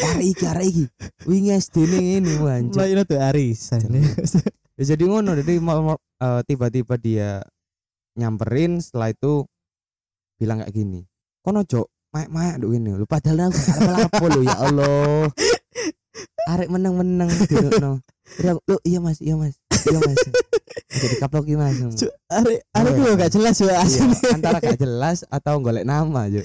Arek 0.01 0.25
iki 0.25 0.43
arek 0.49 0.67
iki. 0.69 0.85
Wingi 1.29 1.51
SD 1.53 1.75
ning 1.85 2.05
ini 2.21 2.33
wancuk 2.41 2.81
melayu 2.81 3.05
ada 3.05 3.17
arisan. 3.29 3.81
Ya, 4.73 4.97
jadi 4.97 5.05
ngono 5.05 5.37
jadi 5.37 5.61
eh, 5.61 6.41
tiba-tiba 6.49 6.97
dia 6.97 7.45
nyamperin 8.17 8.81
setelah 8.81 9.13
itu 9.13 9.45
bilang 10.41 10.65
kayak 10.65 10.73
gini 10.73 11.05
kono 11.45 11.61
cok 11.61 12.09
mayak 12.13 12.29
mayak 12.33 12.55
duk 12.57 12.73
ini 12.73 12.93
lu 12.97 13.05
padahal 13.05 13.53
aku 13.53 13.57
apa-apa 13.57 14.25
lo 14.33 14.41
ya 14.41 14.55
Allah. 14.57 15.29
Arek 16.49 16.69
menang-menang 16.73 17.29
gitu 17.45 17.69
no 17.77 18.01
lu 18.41 18.77
iya 18.81 18.97
mas 18.97 19.21
iya 19.21 19.37
mas 19.37 19.55
iya 19.85 19.99
mas 20.01 20.17
jadi 20.89 21.15
kaploki 21.17 21.53
mas. 21.53 21.77
Cuk, 21.93 22.09
arek 22.27 22.65
arek 22.69 22.91
Iya. 22.91 22.99
gue 22.99 23.11
gak 23.15 23.31
jelas 23.31 23.55
ya 23.57 23.79
Iya, 23.79 24.03
antara 24.31 24.57
gak 24.57 24.77
jelas 24.77 25.17
atau 25.27 25.57
golek 25.57 25.83
nama 25.83 26.25
aja 26.25 26.41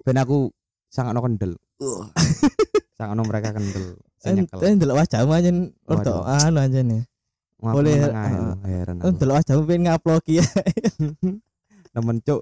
ben 0.00 0.16
aku 0.16 0.48
sangat 0.88 1.12
no 1.12 1.20
kendel. 1.20 1.52
Uh, 1.76 2.08
sangat 2.94 3.14
no 3.14 3.22
mereka 3.22 3.52
kendel 3.52 4.00
Saya 4.16 4.32
ndelok 4.72 4.96
wajahmu 4.98 5.32
aja 5.32 5.50
Waduh. 5.86 6.24
anu 6.24 6.58
aja 6.58 6.80
nih. 6.80 7.04
Boleh, 7.56 8.00
uh, 8.04 8.56
heran 8.62 8.98
aku. 8.98 9.12
Ndelok 9.12 9.34
wajahmu 9.38 9.62
pengen 9.64 9.82
ngupload 9.86 10.24
ya. 10.40 10.44
temen 11.94 12.16
cuk. 12.20 12.40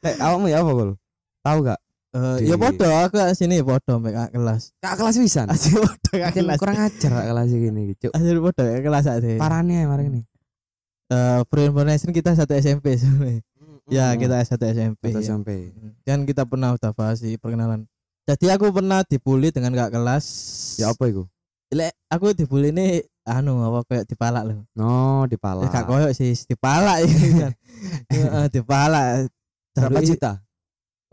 Lek 0.00 0.16
awakmu 0.18 0.46
ya 0.46 0.60
apa 0.60 0.70
kul 0.70 0.90
tahu 1.40 1.58
gak? 1.62 1.80
Eh, 2.14 2.36
Di- 2.38 2.46
ya 2.46 2.54
podo 2.54 2.86
aku 2.86 3.18
sini 3.32 3.58
podo 3.58 3.98
mek 3.98 4.30
kelas. 4.30 4.70
kak 4.78 4.94
kelas 4.94 5.16
pisan? 5.16 5.46
Podo 5.50 6.10
kakak 6.14 6.30
Akhirnya 6.30 6.54
kelas. 6.54 6.58
kurang 6.62 6.78
ajar 6.78 7.10
kak 7.10 7.26
kelas 7.26 7.48
gini 7.50 7.82
cuk. 7.96 8.12
Asli 8.12 8.38
podo 8.38 8.62
kakak 8.62 8.82
kelas 8.82 9.04
parahnya 9.34 9.76
ya 9.82 9.86
mari 9.88 10.04
ini 10.06 10.22
Eh, 11.06 11.40
pre-information 11.46 12.10
kita 12.10 12.32
satu 12.32 12.52
SMP 12.52 12.96
sebenarnya. 12.96 13.44
Ya, 13.86 14.08
Hmm. 14.08 14.16
kita 14.16 14.36
satu 14.42 14.64
SMP. 14.64 15.12
Satu 15.12 15.20
ya. 15.20 15.26
SMP 15.26 15.48
Dan 16.02 16.24
kita 16.24 16.42
pernah 16.42 16.72
sih 17.14 17.36
perkenalan. 17.36 17.84
Jadi 18.24 18.48
aku 18.48 18.72
pernah 18.72 19.04
dibully 19.04 19.52
dengan 19.52 19.70
kakak 19.70 19.92
kelas. 19.94 20.24
ya 20.74 20.88
apa 20.88 21.04
iku 21.04 21.28
Lek 21.68 21.92
aku 22.08 22.32
dibully 22.32 22.72
ini 22.72 22.86
anu 23.22 23.60
apa 23.60 23.84
kayak 23.84 24.04
dipalak 24.06 24.44
loh. 24.44 24.64
no 24.72 24.92
dipala 25.26 25.60
Ya 25.60 25.68
gak 25.70 25.84
koyo 25.84 26.08
sih 26.10 26.32
dipalak 26.46 27.04
ya 27.04 27.08
kan. 27.44 27.52
Dipalak. 28.48 29.28
berapa 29.76 30.00
juta 30.00 30.32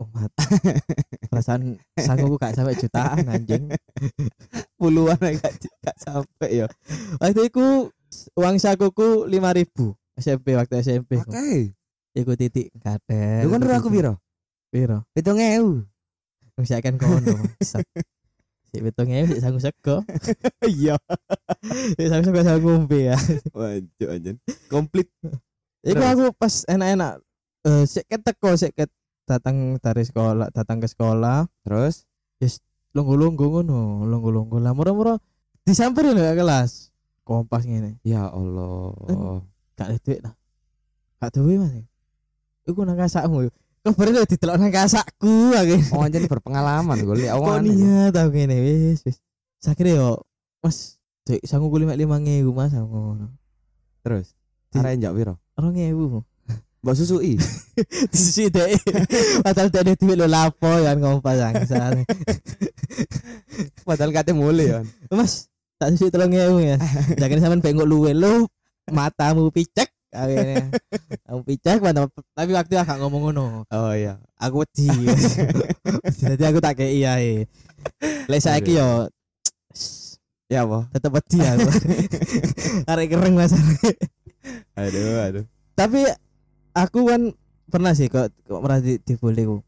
Oh, 0.00 0.08
mat. 0.08 0.32
Perasaan 1.28 1.76
sanggup 1.94 2.34
gak 2.36 2.56
sampai 2.56 2.74
jutaan 2.74 3.22
anjing. 3.22 3.68
puluhan 4.80 5.20
gak, 5.36 5.52
gak 5.78 5.96
sampai 5.96 6.64
ya 6.64 6.66
Waktu 7.20 7.46
itu 7.46 7.92
uang 8.36 8.56
sakuku 8.60 9.26
5000 9.28 9.94
SMP 10.20 10.54
waktu 10.54 10.74
SMP. 10.84 11.16
oke 11.18 11.72
Iku 12.12 12.36
titik 12.36 12.68
kadek. 12.76 13.48
lu 13.48 13.52
kan 13.56 13.64
aku 13.72 13.88
biro 13.88 14.20
Piro? 14.68 15.04
itu 15.16 15.30
ngewu 15.32 15.84
Wong 16.52 16.64
sik 16.68 16.84
kan 16.84 17.00
kono. 17.00 17.32
Sik 18.72 18.80
betung 18.84 19.08
ewe 19.08 19.24
sik 19.32 19.40
sanggup 19.40 19.64
sego. 19.64 19.96
iya 20.68 21.00
Sik 21.96 22.08
sanggup 22.12 22.36
sego 22.36 22.40
sanggup 22.44 22.70
ngombe 22.76 23.08
ya. 23.08 23.16
wajib 23.56 24.06
aja 24.12 24.30
komplit 24.68 25.08
Iku 25.82 25.96
Terus? 25.96 26.12
aku 26.12 26.22
pas 26.36 26.54
enak-enak 26.68 27.12
eh 27.64 27.84
sik 27.88 28.04
ket 28.06 28.20
teko 28.20 28.52
sik 28.54 28.76
ket 28.76 28.92
datang 29.24 29.80
dari 29.80 30.04
sekolah, 30.04 30.52
datang 30.52 30.82
ke 30.82 30.90
sekolah, 30.90 31.46
terus 31.64 32.04
lunggu-lunggu 32.92 33.40
ngono, 33.48 34.04
lunggu-lunggu 34.04 34.60
lah 34.60 34.76
murah-murah 34.76 35.16
disamperin 35.64 36.18
gak 36.20 36.36
kelas. 36.36 36.91
Kompas 37.22 37.62
ngene. 37.64 37.98
ya 38.02 38.26
Allah. 38.28 39.42
Gak 39.78 39.86
ada 39.88 39.98
duit 40.02 40.20
lah 40.22 40.34
gak 41.22 41.38
duit 41.38 41.58
mas. 41.62 41.74
Iku 42.66 42.82
nang 42.82 42.98
kasakmu 42.98 43.46
kok 43.82 43.94
baru 43.98 44.26
didelok 44.26 44.58
nang 44.58 44.70
kasakku 44.70 45.54
aku 45.54 45.74
oh 45.94 46.06
anjir 46.06 46.22
berpengalaman 46.30 47.02
gue 47.02 47.26
lihat 47.26 47.38
kok 47.38 47.62
niat 47.62 48.10
tau 48.10 48.26
ngene? 48.30 48.58
Wis 48.58 49.06
wis. 49.06 49.22
Sakire 49.62 49.94
yo 49.94 50.18
mas 50.58 50.98
cek 51.26 51.46
sanggup 51.46 51.70
kulit 51.70 51.90
lima 51.94 52.18
ngewu 52.18 52.50
mas. 52.50 52.74
Aku 52.74 53.18
terus 54.02 54.34
arek 54.74 54.98
njak 54.98 55.14
piro? 55.14 55.34
orang 55.54 55.78
ngewu 55.78 56.24
mbak 56.82 56.98
susui 56.98 57.38
disusi 58.10 58.50
deh 58.50 58.74
padahal 59.46 59.70
dia 59.70 59.86
ada 59.86 59.94
duit 59.94 60.18
lo 60.18 60.26
lapo 60.26 60.66
ya 60.82 60.98
ngompas 60.98 61.38
angsa 61.38 61.94
padahal 63.86 64.10
katanya 64.10 64.34
mulai 64.42 64.66
kan 64.66 64.84
mas 65.14 65.51
tak 65.82 65.98
susi 65.98 66.14
tolong 66.14 66.30
ngewu 66.30 66.58
ya 66.62 66.76
jangan 67.18 67.38
sampean 67.42 67.60
bengok 67.60 67.90
luwe 67.90 68.14
lo 68.14 68.46
matamu 68.90 69.50
picek. 69.50 69.90
Akhirnya 70.12 70.68
kamu 71.24 71.40
picek 71.48 71.78
mantap 71.80 72.12
tapi 72.36 72.52
waktu 72.52 72.76
agak 72.76 73.00
ngomong 73.00 73.32
ngono. 73.32 73.46
Oh 73.72 73.92
iya. 73.96 74.20
Aku 74.36 74.60
wedi. 74.60 74.88
Jadi 76.20 76.42
aku 76.44 76.58
tak 76.60 76.76
kayak 76.76 76.92
iya 76.92 77.12
lek 78.28 78.40
saiki 78.42 78.76
yo 78.76 79.08
ya 80.52 80.68
apa? 80.68 80.84
tetep 80.92 81.10
wedi 81.16 81.38
aku. 81.40 81.68
Arek 82.92 83.08
kereng 83.16 83.34
mas. 83.34 83.56
Aduh 84.76 85.16
aduh. 85.24 85.44
Tapi 85.72 86.04
aku 86.76 87.08
kan 87.08 87.22
pernah 87.72 87.96
sih 87.96 88.12
kok 88.12 88.28
kok 88.44 88.60
pernah 88.60 88.84
di, 88.84 89.00
dibully 89.00 89.48
ku. 89.48 89.64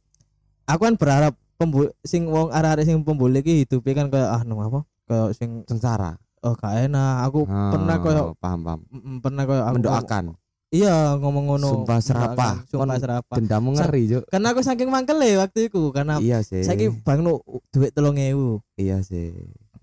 Aku 0.68 0.80
kan 0.84 1.00
berharap 1.00 1.32
pembul 1.56 1.88
sing 2.04 2.28
wong 2.28 2.52
arek-arek 2.52 2.84
sing 2.84 3.00
pembully 3.00 3.40
ki 3.40 3.64
hidupnya 3.64 4.04
kan 4.04 4.06
kayak 4.12 4.28
ah 4.28 4.42
no 4.44 4.60
apa 4.60 4.84
kayak 5.04 5.30
sing 5.32 5.50
sengsara 5.64 6.16
oh 6.40 6.52
gak 6.54 6.74
enak 6.82 7.24
aku 7.24 7.44
pernah 7.44 7.96
Oh, 7.96 8.02
kayak 8.02 8.24
paham 8.36 8.60
paham 8.62 8.80
mm, 8.84 8.96
mm, 8.96 9.16
pernah 9.20 9.42
kayak 9.44 9.64
aku 9.64 9.74
mendoakan 9.76 10.24
iya 10.68 10.96
ngomong 11.14 11.44
ngono 11.46 11.68
Sumpah 11.70 11.98
serapah. 12.02 12.52
mendoakan, 12.58 12.68
sumpah 12.68 12.96
serapah 12.98 13.36
dendamu 13.38 13.68
ngeri 13.72 14.02
juk 14.08 14.22
karena 14.26 14.46
aku 14.50 14.60
saking 14.60 14.88
mangkel 14.88 15.20
waktu 15.38 15.60
itu 15.68 15.82
karena 15.90 16.18
iya 16.18 16.40
sih 16.40 16.60
saiki 16.60 16.90
bang 17.00 17.20
no 17.20 17.40
duit 17.70 17.92
telung 17.92 18.16
ewu 18.16 18.58
iya 18.74 18.98
sih 19.00 19.30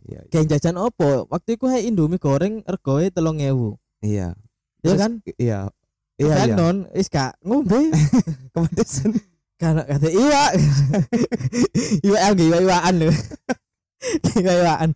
iya 0.04 0.22
kayak 0.28 0.52
jajan 0.52 0.76
opo 0.78 1.26
waktu 1.28 1.56
itu 1.56 1.66
hai 1.66 1.86
indomie 1.86 2.18
goreng 2.18 2.60
regoe 2.62 3.08
telung 3.08 3.38
ewu 3.38 3.78
iya 4.02 4.36
ya 4.82 4.88
Terus- 4.88 5.00
kan 5.00 5.12
iya 5.38 5.60
iya 6.18 6.34
kan 6.36 6.48
iya 6.48 6.56
non 6.56 6.78
is 6.92 7.08
gak 7.08 7.38
ngombe 7.42 7.88
kepedesan 8.52 9.16
karena 9.56 9.86
kata 9.86 10.10
iwa 10.10 10.44
iwa 12.02 12.18
yang 12.20 12.36
iwa 12.36 12.58
iwaan 12.60 12.96
iwa 14.42 14.54
iwaan 14.66 14.92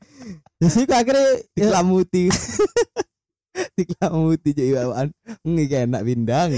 jadi 0.56 0.72
sih 0.72 0.86
akhirnya 0.88 1.20
ya, 1.20 1.68
diklamuti. 1.68 2.24
Diklamuti 3.78 4.50
jadi 4.52 4.72
iwaan 4.72 5.12
ngi 5.44 5.64
kayak 5.68 5.86
enak 5.92 6.02
bindang 6.04 6.50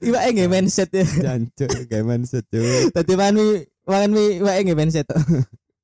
iwa 0.00 0.18
yang 0.24 0.32
nggak 0.36 0.50
mindset 0.52 0.90
ya. 0.92 1.04
Jancuk 1.04 1.68
kayak 1.88 2.04
mindset 2.04 2.44
cuy 2.48 2.88
tadi 2.92 3.12
makan 3.16 3.34
mie 3.36 3.68
makan 3.84 4.10
mie 4.12 4.40
iwa 4.40 4.50
yang 4.56 4.64
nggak 4.68 4.78
mindset 4.80 5.08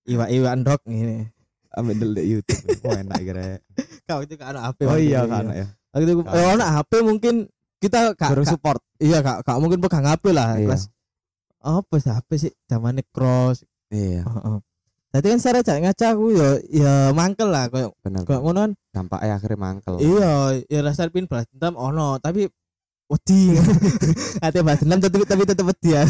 iwa 0.09 0.25
iwaan 0.33 0.65
dok 0.65 0.81
ini 0.89 1.29
ambil 1.73 1.97
dulu 1.97 2.13
di 2.21 2.23
YouTube. 2.29 2.77
Oh 2.85 2.93
enak 2.93 3.21
kira 3.21 3.45
kau 4.05 4.21
itu 4.21 4.35
kan 4.37 4.57
HP 4.57 4.79
oh 4.89 5.01
iya 5.01 5.25
kan 5.25 5.45
iya. 5.53 5.65
ya. 5.65 5.67
Waktu 5.93 6.05
itu 6.09 6.13
eh, 6.25 6.47
ono 6.57 6.65
HP 6.65 6.93
mungkin 7.05 7.35
kita 7.81 8.13
kak, 8.17 8.33
baru 8.37 8.45
support. 8.45 8.81
Iya 9.01 9.21
kak 9.25 9.45
kak 9.45 9.57
mungkin 9.61 9.81
pegang 9.81 10.09
HP 10.09 10.33
lah 10.33 10.57
Iya. 10.57 10.73
kelas. 10.73 10.83
Apa 11.65 11.95
sih 12.01 12.13
HP 12.13 12.31
sih? 12.37 12.53
Zamannya 12.69 13.05
cross. 13.13 13.65
Iya 13.93 14.25
Tadi 15.13 15.27
kan 15.29 15.39
secara 15.39 15.61
cak 15.61 15.77
ngaca 15.85 16.07
aku 16.17 16.25
ya 16.33 16.49
ya 16.73 16.93
mangkel 17.13 17.53
lah 17.53 17.69
kayak 17.69 17.93
benar 18.01 18.25
kayak 18.25 18.41
ngono 18.41 18.59
kan. 18.65 18.73
dampaknya 18.97 19.37
akhirnya 19.37 19.59
mangkel 19.61 19.95
Iya, 20.01 20.33
ya 20.73 20.81
rasa 20.81 21.05
pin 21.13 21.29
balas 21.29 21.45
dendam 21.53 21.77
ono, 21.77 22.17
tapi 22.17 22.49
wedi. 23.13 23.53
Ate 24.45 24.65
balas 24.65 24.81
dendam 24.81 25.05
tapi 25.05 25.29
tapi 25.29 25.45
tetep 25.45 25.69
wedi 25.69 25.93
ya. 25.93 26.09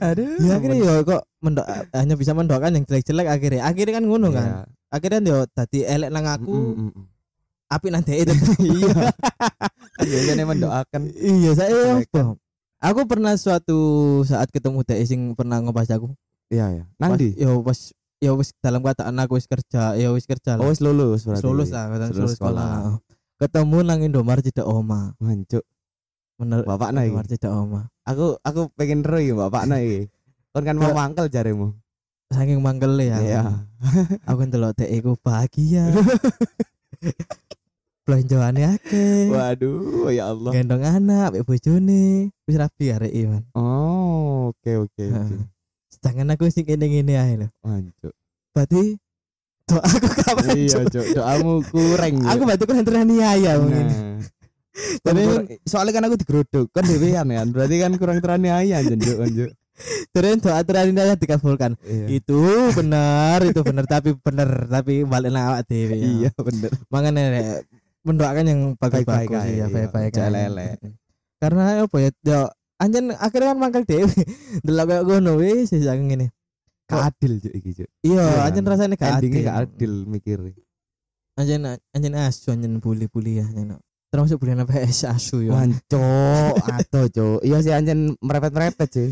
aduh 0.00 0.40
Ya 0.40 0.56
akhirnya 0.56 0.78
ya 0.80 0.94
kok 1.04 1.20
mendok 1.44 1.66
hanya 1.92 2.14
bisa 2.16 2.32
mendoakan 2.32 2.80
yang 2.80 2.84
jelek-jelek 2.88 3.28
akhirnya. 3.28 3.60
Akhirnya 3.68 4.00
kan 4.00 4.04
ngono 4.08 4.28
kan. 4.32 4.48
Iya. 4.48 4.60
Akhirnya 4.88 5.20
yo 5.20 5.38
tadi 5.52 5.84
elek 5.84 6.08
nang 6.08 6.24
aku, 6.24 6.48
Mm, 6.48 6.80
mm, 6.80 6.90
mm. 6.96 7.04
api 7.68 7.86
nanti 7.92 8.12
itu. 8.24 8.32
iya 8.64 8.92
kan 10.00 10.06
biasanya 10.08 10.44
mendoakan 10.48 11.02
iya, 11.12 11.50
saya 11.52 12.00
apa? 12.00 12.32
Aku 12.80 13.04
pernah 13.04 13.36
suatu 13.36 13.78
saat 14.24 14.48
ketemu 14.48 14.80
dek 14.80 15.04
sing 15.04 15.36
pernah 15.36 15.60
ngebahas 15.60 16.00
aku. 16.00 16.08
iya 16.48 16.72
ya 16.72 16.84
nang 16.96 17.20
Yo 17.20 17.60
pas 17.60 17.92
yo 18.18 18.34
wis 18.34 18.50
dalam 18.58 18.80
keadaan 18.80 19.14
aku 19.16 19.38
wis 19.38 19.46
kerja, 19.46 19.94
yo 19.94 20.12
wis 20.12 20.24
kerja 20.24 20.54
lah. 20.54 20.62
oh 20.62 20.70
wis 20.70 20.78
lulus 20.78 21.22
berarti 21.22 21.44
lulus 21.44 21.70
lah, 21.70 21.86
Lulus 21.86 22.10
lulus 22.12 22.32
sekolah. 22.34 22.98
Ketemu 23.38 23.78
nang 23.80 24.00
Indomaret 24.02 24.42
tidak 24.42 24.66
oma. 24.66 25.14
mancuk 25.16 25.62
Bener. 26.34 26.62
bapak 26.62 26.90
naik 26.90 27.10
Indomaret 27.10 27.30
tidak 27.32 27.52
oma. 27.52 27.86
aku 28.02 28.34
aku 28.40 28.66
pengen 28.74 29.02
ro 29.02 29.16
ya 29.16 29.34
bapak 29.36 29.64
naik 29.64 30.10
kon 30.50 30.62
kan 30.62 30.74
mau 30.74 30.90
Ya. 30.90 30.96
mangkel 30.96 31.26
jarimu 31.28 31.74
Saking 32.28 32.60
mangkel 32.60 32.92
ya. 32.98 33.16
iya 33.18 33.42
Aku 34.26 34.42
ndelok 34.42 34.76
dek 34.76 34.90
iku 34.92 35.16
bahagia. 35.16 35.88
Belanjaane 38.04 38.74
akeh. 38.74 39.28
waduh 39.28 40.08
ya 40.08 40.32
Allah 40.32 40.50
Gendong 40.50 40.80
anak, 40.80 41.28
mbek 41.30 41.44
bojone. 41.44 42.32
Wis 42.44 42.56
rapi 42.56 42.88
arek 42.88 43.12
iki, 43.12 43.28
Man. 43.28 43.44
oh 43.52 44.48
oke 44.50 44.72
oke 44.82 45.04
oke. 45.06 45.36
Sedangkan 45.98 46.30
aku 46.30 46.46
sing 46.48 46.62
ngene-ngene 46.62 47.14
ae 47.14 47.34
lho. 47.36 47.48
mancuk 47.60 48.14
Berarti 48.54 48.96
doa 49.66 49.82
aku 49.84 50.06
maju 50.40 50.56
Iya, 50.56 50.78
Cuk. 50.86 51.04
Doamu 51.12 51.52
kurang. 51.68 52.14
Aku 52.24 52.42
batu 52.42 52.64
kan 52.64 52.80
teraniaya 52.80 53.58
mungkin 53.58 53.86
Nah. 53.86 54.16
Tapi- 55.04 55.58
soalnya 55.66 55.92
kan 55.92 56.06
aku 56.06 56.16
digeruduk 56.16 56.66
kan 56.70 56.86
dewean 56.86 57.26
kan. 57.26 57.46
Berarti 57.50 57.76
kan 57.76 57.92
kurang 57.94 58.18
teraniaya 58.18 58.78
anjen 58.78 58.96
Cuk, 58.96 59.18
anjuk. 59.20 59.50
terus 60.10 60.42
doa 60.42 60.58
teraniaya 60.62 61.14
dikabulkan 61.14 61.78
Iya. 61.82 62.18
itu 62.18 62.42
benar 62.74 63.38
itu 63.42 63.62
benar 63.62 63.86
tapi 63.86 64.10
benar 64.18 64.66
tapi 64.66 65.06
balik 65.06 65.30
nang 65.30 65.54
awak 65.54 65.62
dewe 65.66 65.94
ya. 65.94 66.06
Iya, 66.26 66.30
bener. 66.34 66.70
makanya 66.90 67.22
Rek, 67.30 67.46
mendoakan 68.02 68.44
yang 68.44 68.60
bagus-bagus 68.74 69.38
aja, 69.38 69.46
ya 69.46 69.54
iya. 69.54 69.66
baik-baik 69.68 70.12
aja. 70.12 70.26
elek-elek. 70.26 70.78
karena 71.38 71.64
apa 71.86 71.96
ya 71.96 72.10
yo 72.24 72.40
anjen 72.78 73.10
akhirnya 73.12 73.52
kan 73.52 73.58
mangkal 73.58 73.82
dewe 73.82 74.06
delok 74.64 74.84
kayak 74.86 75.02
ngono 75.04 75.32
wis 75.36 75.70
aku 75.72 76.02
ngene 76.04 76.28
Gak 76.88 77.12
adil 77.12 77.36
Cuk 77.36 77.52
iki, 77.52 77.70
Cuk. 77.76 77.88
iya 78.00 78.24
Iya 78.24 78.40
anjen 78.48 78.64
kan? 78.64 78.72
rasanya 78.72 78.96
gak 78.96 79.20
adil 79.20 79.30
gak 79.44 79.56
adil 79.60 79.92
mikirnya. 80.08 80.56
anjen 81.36 81.60
anjen 81.92 82.14
asu 82.16 82.48
anjen 82.48 82.80
bully-bully 82.80 83.38
ya 83.38 83.46
anjen. 83.46 83.76
termasuk 84.08 84.40
bully 84.40 84.56
PS 84.56 85.04
asu 85.04 85.44
ya 85.44 85.52
Wanco, 85.52 86.08
atau 86.80 87.04
Cuk. 87.06 87.44
Iya 87.44 87.60
sih 87.60 87.76
anjen 87.76 88.16
merepet-merepet 88.18 88.88
sih. 88.88 89.10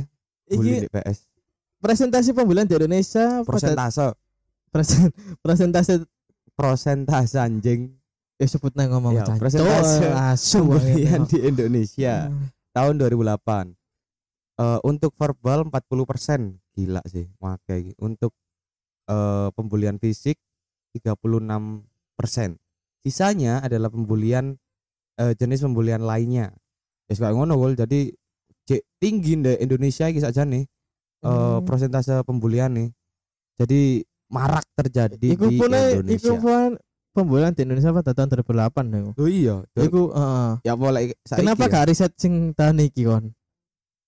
Bully 0.49 0.81
iki 0.81 0.85
di 0.85 0.91
PS. 0.91 1.29
presentasi 1.77 2.33
pembulian 2.33 2.65
di 2.65 2.73
Indonesia 2.73 3.45
Persentase, 3.45 4.17
presen, 4.73 5.13
presentasi 5.45 6.01
prosentase 6.57 7.37
anjing. 7.37 7.93
ya 8.37 8.47
sebut 8.49 8.73
nang 8.73 8.89
ngomong 8.89 9.17
Ya, 9.17 9.25
presentase 9.37 10.01
asu 10.33 10.65
di 11.29 11.39
Indonesia 11.45 12.33
tahun 12.77 13.01
2008. 13.01 13.73
Eh 14.61 14.79
untuk 14.85 15.17
verbal 15.17 15.65
40% 15.69 16.61
gila 16.77 17.01
sih 17.09 17.25
makanya 17.41 17.77
iki. 17.81 17.93
Untuk 17.97 18.37
eh 19.09 19.49
pembulian 19.57 19.97
fisik 19.97 20.37
36%. 20.93 22.61
Sisanya 23.01 23.65
adalah 23.65 23.89
pembulian 23.89 24.57
eh, 25.17 25.33
jenis 25.33 25.65
pembulian 25.65 26.05
lainnya. 26.05 26.53
Ya 27.09 27.15
kayak 27.17 27.33
ngono 27.33 27.57
Gol. 27.57 27.73
Jadi 27.79 28.13
cek 28.67 28.83
tinggi 29.01 29.39
deh 29.39 29.57
Indonesia 29.63 30.11
iki 30.11 30.21
saja 30.21 30.45
nih 30.45 30.65
eh 31.25 31.27
Hmm. 31.27 31.65
persentase 31.65 32.21
pembulian 32.29 32.77
nih. 32.77 32.89
Jadi 33.57 34.05
marak 34.29 34.67
terjadi 34.75 35.39
Iku 35.39 35.47
di 35.49 35.57
pun 35.57 35.71
iku 35.71 36.03
Indonesia. 36.03 36.37
pun 36.43 36.71
pembulian 37.17 37.51
di 37.51 37.65
Indonesia 37.65 37.89
pada 37.91 38.13
tahun 38.13 38.29
2008 38.37 38.45
ya. 38.87 39.01
Oh 39.15 39.25
iya. 39.27 39.57
Cuk. 39.67 39.83
Iku 39.83 40.03
heeh. 40.11 40.51
ya 40.63 40.75
boleh 40.75 41.17
Kenapa 41.25 41.65
ya. 41.65 41.73
gak 41.73 41.87
riset 41.89 42.13
sing 42.15 42.53
tahun 42.53 42.85
iki 42.85 43.03
kon? 43.03 43.33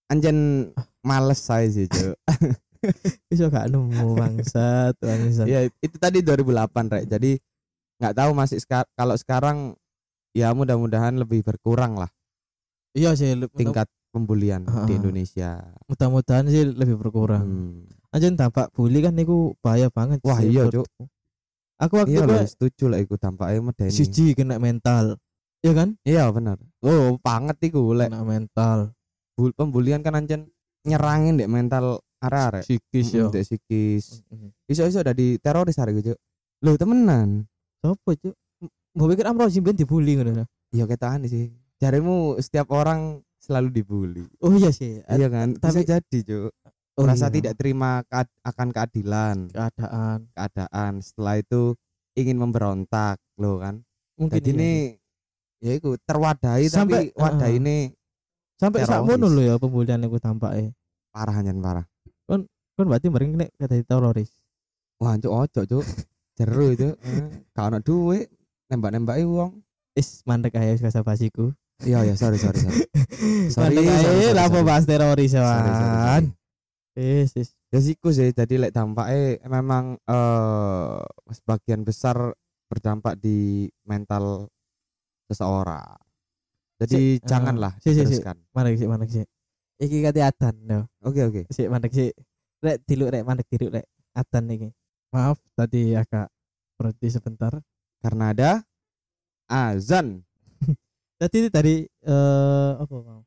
anjen 0.07 0.71
males 1.01 1.37
saya 1.39 1.65
sih 1.67 1.85
Cuk. 1.85 2.17
Bisa 3.29 3.49
gak 3.49 3.69
nemu 3.69 4.15
bangsat, 4.15 4.95
bangsat. 4.97 5.45
ya 5.45 5.67
itu 5.77 5.97
tadi 5.97 6.21
2008 6.21 6.47
rek 6.89 7.05
jadi 7.07 7.31
nggak 7.99 8.15
tahu 8.15 8.31
masih 8.31 8.57
seka- 8.57 8.87
kalau 8.95 9.13
sekarang 9.13 9.75
ya 10.31 10.55
mudah-mudahan 10.55 11.17
lebih 11.17 11.43
berkurang 11.43 11.97
lah 11.97 12.07
Iya 12.93 13.13
sih, 13.13 13.27
tingkat 13.53 13.85
pembulian 14.09 14.63
di 14.87 14.95
Ah. 14.95 14.97
Indonesia 14.97 15.51
mudah-mudahan 15.85 16.47
sih 16.47 16.65
lebih 16.65 16.97
berkurang. 16.97 17.45
Hmm. 17.45 17.85
Anjir 18.09 18.33
dampak 18.33 18.73
bully 18.73 18.99
kan 19.01 19.13
niku 19.13 19.53
bahaya 19.59 19.87
banget. 19.89 20.23
Wah, 20.23 20.39
sih 20.39 20.49
iya, 20.49 20.65
menurutku. 20.65 21.05
Aku 21.79 21.95
waktu 21.97 22.11
iya 22.13 22.27
loh 22.27 22.43
setuju 22.43 22.85
lah 22.87 22.99
iku 22.99 23.15
dampaknya 23.15 23.63
medeni. 23.63 23.91
Siji 23.91 24.35
kena 24.35 24.59
mental. 24.59 25.15
Iya 25.59 25.73
kan? 25.75 25.89
iya 26.03 26.31
benar 26.31 26.55
oh 26.81 27.19
banget 27.19 27.59
iku 27.65 27.91
lek 27.91 28.09
Kena 28.09 28.23
mental, 28.23 28.95
bul- 29.35 29.51
pembulian 29.51 29.99
kan 30.01 30.15
anjen 30.15 30.47
nyerangin 30.83 31.35
dek 31.35 31.47
mental 31.47 31.99
arek-arek. 32.19 32.63
Psikis 32.63 33.11
Mm, 33.11 33.19
yo. 33.19 33.27
dek 33.29 33.43
psikis 33.43 34.23
iso-iso 34.65 35.03
udah 35.03 35.11
di 35.13 35.35
teroris 35.37 35.75
arek 35.77 35.99
gitu 35.99 36.15
Loh 36.63 36.75
temenan. 36.75 37.43
Sopo 37.79 38.11
cuk? 38.13 38.35
Mbok 38.95 39.07
pikir 39.13 39.27
Amro 39.27 39.47
Simben 39.47 39.75
dibully 39.75 40.15
ngono. 40.15 40.47
iya 40.71 40.83
ketaan 40.85 41.23
sih. 41.25 41.51
Jarimu 41.77 42.39
setiap 42.39 42.71
orang 42.71 43.19
selalu 43.39 43.71
dibully. 43.73 44.23
Oh 44.39 44.51
iya 44.53 44.71
sih. 44.71 44.99
iya 45.01 45.27
kan? 45.27 45.55
Tapi- 45.55 45.83
bisa 45.83 45.99
jadi 45.99 46.19
cuk 46.25 46.51
Oh, 46.99 47.07
merasa 47.07 47.27
iya. 47.27 47.33
tidak 47.33 47.55
terima 47.55 48.03
kead- 48.05 48.39
akan 48.43 48.69
keadilan 48.69 49.37
keadaan. 49.49 50.19
keadaan 50.33 50.93
setelah 50.99 51.39
itu 51.39 51.79
ingin 52.13 52.35
memberontak 52.35 53.23
loh 53.37 53.63
kan 53.63 53.87
Mungkin 54.19 54.35
jadi 54.35 54.45
iya 54.45 54.53
ini 54.53 54.73
sih. 54.75 54.87
ya 55.63 55.73
itu 55.79 55.91
terwadai 56.01 56.67
Sampai- 56.67 57.15
tapi 57.15 57.15
wadah 57.15 57.47
uh-uh. 57.47 57.55
ini 57.55 57.77
sampai 58.57 58.83
teroris. 58.83 58.91
sakmono 58.93 59.27
lho 59.29 59.43
ya 59.45 59.55
pembulian 59.57 60.03
iku 60.03 60.19
tampake. 60.19 60.75
parah 61.09 61.39
anjen 61.39 61.59
parah 61.59 61.87
Kan 62.27 62.51
berarti 62.77 63.07
bareng 63.07 63.35
nek 63.37 63.55
kata 63.55 63.79
teroris. 63.81 64.35
wah 64.99 65.15
cuk 65.15 65.31
ojo 65.31 65.61
cuk 65.65 65.85
jeru 66.37 66.75
itu 66.75 66.89
kalau 67.53 67.71
ono 67.71 67.79
duit 67.79 68.27
nembak 68.67 68.91
nembaki 68.93 69.23
wong 69.23 69.63
Is 69.95 70.23
mandek 70.23 70.55
wis 70.55 70.79
kasa 70.79 71.03
basiku. 71.03 71.55
iya 71.83 72.03
ya 72.03 72.15
sorry 72.15 72.35
sorry 72.37 72.59
sorry 72.59 72.83
sorry 73.55 73.75
Mandek 73.79 74.31
lah 74.33 74.47
bahas 74.63 74.83
teroris. 74.83 75.31
Sorry, 75.31 75.71
sorry, 75.71 75.71
sorry. 75.71 76.27
Is 76.99 77.31
is. 77.39 77.55
ya 77.71 77.79
siku 77.79 78.11
sih 78.11 78.35
jadi 78.35 78.55
lek 78.59 78.75
dampaknya 78.75 79.39
memang 79.47 79.95
eh 80.03 80.99
sebagian 81.31 81.87
besar 81.87 82.35
berdampak 82.67 83.15
di 83.23 83.71
mental 83.87 84.51
seseorang 85.31 85.95
jadi 86.79 87.19
Si- 87.19 87.23
janganlah 87.23 87.73
si, 87.79 87.95
si, 87.95 88.03
si. 88.03 88.19
diteruskan 88.19 88.37
Mandek 88.51 88.75
sih 88.79 88.89
mandek 88.91 89.11
sih. 89.11 89.25
Iki 89.79 90.03
kate 90.03 90.21
adan 90.27 90.55
yo. 90.67 90.81
oke 91.07 91.21
oke 91.31 91.43
Sik 91.55 91.71
mandek 91.71 91.95
sih. 91.95 92.11
Rek 92.59 92.83
diluk 92.83 93.15
rek 93.15 93.23
mandek 93.23 93.47
diluk 93.47 93.71
rek 93.79 93.87
adan 94.11 94.51
iki. 94.51 94.69
Maaf 95.15 95.39
tadi 95.55 95.95
agak 95.95 96.27
berhenti 96.75 97.09
sebentar. 97.11 97.55
karena 97.99 98.31
ada 98.31 98.51
azan 99.51 100.23
Tadi 101.23 101.51
tadi 101.51 101.75
eh 101.83 102.71
apa 102.79 102.95
mau? 102.95 103.23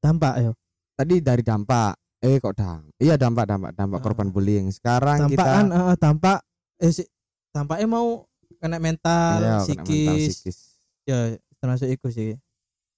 Dampak 0.00 0.34
yo. 0.40 0.52
tadi 0.96 1.24
dari 1.24 1.40
dampak 1.40 1.96
eh 2.20 2.36
kok 2.36 2.52
dampak 2.52 2.92
iya 2.96 3.14
dampak. 3.16 3.44
dampak 3.48 3.70
dampak 3.72 3.98
Ah. 3.98 4.04
korban 4.04 4.28
bullying. 4.28 4.68
Sekarang 4.68 5.24
Dampak 5.24 5.32
kita 5.32 5.44
kan 5.46 5.66
eh, 5.68 5.96
dampak 5.96 6.38
eh 6.78 6.90
si, 6.90 7.02
dampaknya 7.50 7.86
mau 7.86 8.24
kena 8.56 8.76
mental, 8.76 9.36
Iya, 9.38 9.56
kena 9.56 9.64
psikis, 9.64 10.04
mental, 10.06 10.16
psikis. 10.28 10.58
ya 11.02 11.18
termasuk 11.56 11.88
iku 11.88 12.08
sih. 12.08 12.36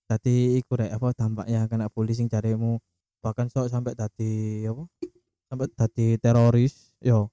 Tadi 0.04 0.34
iku 0.56 0.74
rek 0.74 0.90
apa 0.90 1.08
dampaknya 1.12 1.64
kena 1.66 1.86
bully 1.86 2.12
sing 2.12 2.26
jaremu. 2.26 2.82
Bahkan 3.22 3.46
sok 3.48 3.66
sampai 3.66 3.94
tadi 3.94 4.66
apa 4.66 4.82
sampai 5.46 5.66
tadi 5.70 6.06
teroris 6.16 6.90
yo. 6.98 7.30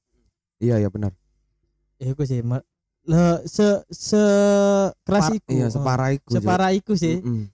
Iya 0.57 0.77
iya 0.77 0.87
benar. 0.87 1.11
Iku 1.97 2.21
sih 2.23 2.39
ma- 2.39 2.61
le 3.01 3.41
se 3.43 3.65
se 3.89 4.21
keras 5.01 5.33
iku. 5.33 5.49
iya 5.49 5.67
separah 5.67 6.13
iku 6.13 6.29
Cuk. 6.29 6.35
separah 6.37 6.69
iku 6.71 6.93
sih. 6.93 7.17
Mm-mm. 7.17 7.49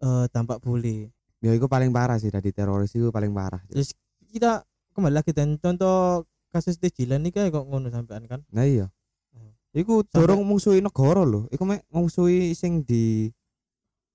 eh, 0.00 0.24
dampak 0.30 0.58
bully 0.58 1.12
ya 1.40 1.50
itu 1.50 1.66
paling 1.66 1.88
parah 1.88 2.16
sih 2.16 2.28
dari 2.28 2.50
teroris 2.50 2.92
itu 2.92 3.08
paling 3.08 3.30
parah 3.30 3.60
terus 3.66 3.92
kita 4.26 4.60
kembali 4.92 5.14
lagi 5.14 5.32
dan 5.32 5.56
contoh 5.56 6.22
kasus 6.48 6.76
Tejilan 6.76 7.20
nih 7.20 7.32
kayak 7.32 7.50
kok 7.50 7.64
ngono 7.64 7.88
sampean 7.88 8.24
kan 8.24 8.40
nah 8.48 8.62
iya 8.62 8.88
Hmm. 9.30 9.54
Iku 9.70 10.02
dorong 10.04 10.42
musuhi 10.42 10.82
negara 10.82 11.22
loh. 11.22 11.46
Iku 11.48 11.62
mek 11.62 11.86
musuhi 11.88 12.50
sing 12.50 12.82
di 12.82 13.30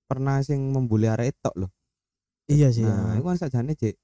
pernah 0.04 0.38
sing 0.38 0.60
membuli 0.68 1.08
arek 1.08 1.32
tok 1.40 1.56
loh. 1.56 1.70
iya 2.46 2.68
sih 2.68 2.84
Nah, 2.84 3.10
ya. 3.10 3.18
iku 3.18 3.26
kan 3.26 3.38
sakjane 3.40 3.72
cek 3.72 3.96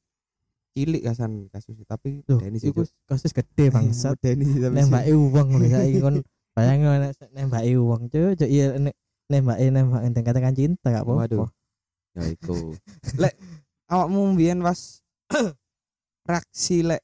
cilik 0.72 1.02
kasan 1.04 1.46
kasus 1.46 1.76
tapi 1.84 2.24
Loh, 2.24 2.40
iku 2.40 2.82
Cuk. 2.82 2.88
kasus 3.04 3.30
gede 3.30 3.68
bangsat 3.68 4.16
sih 4.18 4.32
tapi. 4.56 4.72
nembaki 4.72 5.12
uang 5.12 5.48
lho 5.52 5.66
saiki 5.68 6.00
kon 6.00 6.16
bayangin 6.50 6.88
nek 6.98 7.12
nembaki 7.30 7.72
uang 7.76 8.02
cuy 8.08 8.32
cuy 8.32 8.48
iya 8.48 8.72
nek 8.74 8.96
nembaki 9.28 9.68
nembak 9.68 10.00
enteng 10.02 10.24
katakan 10.24 10.56
cinta 10.56 10.88
gak 10.88 11.04
apa-apa 11.04 11.28
Waduh. 11.28 11.48
Ya 12.12 12.22
iku. 12.28 12.76
Lek 13.22 13.34
awakmu 13.88 14.36
mbiyen 14.36 14.60
pas 14.60 15.00
reaksi 16.28 16.84
lek 16.84 17.02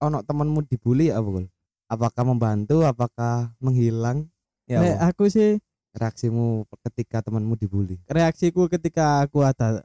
ono 0.00 0.24
temenmu 0.24 0.64
dibully 0.66 1.12
ya 1.12 1.20
apa 1.20 1.28
Gul? 1.28 1.46
Apakah 1.90 2.22
membantu, 2.22 2.86
apakah 2.86 3.50
menghilang? 3.58 4.30
Ya 4.70 4.78
apa? 4.78 5.10
aku 5.10 5.26
sih 5.26 5.58
reaksimu 5.98 6.62
ketika 6.86 7.18
temanmu 7.26 7.58
dibully. 7.58 7.98
reaksiku 8.06 8.70
ketika 8.70 9.26
aku 9.26 9.42
ada 9.42 9.82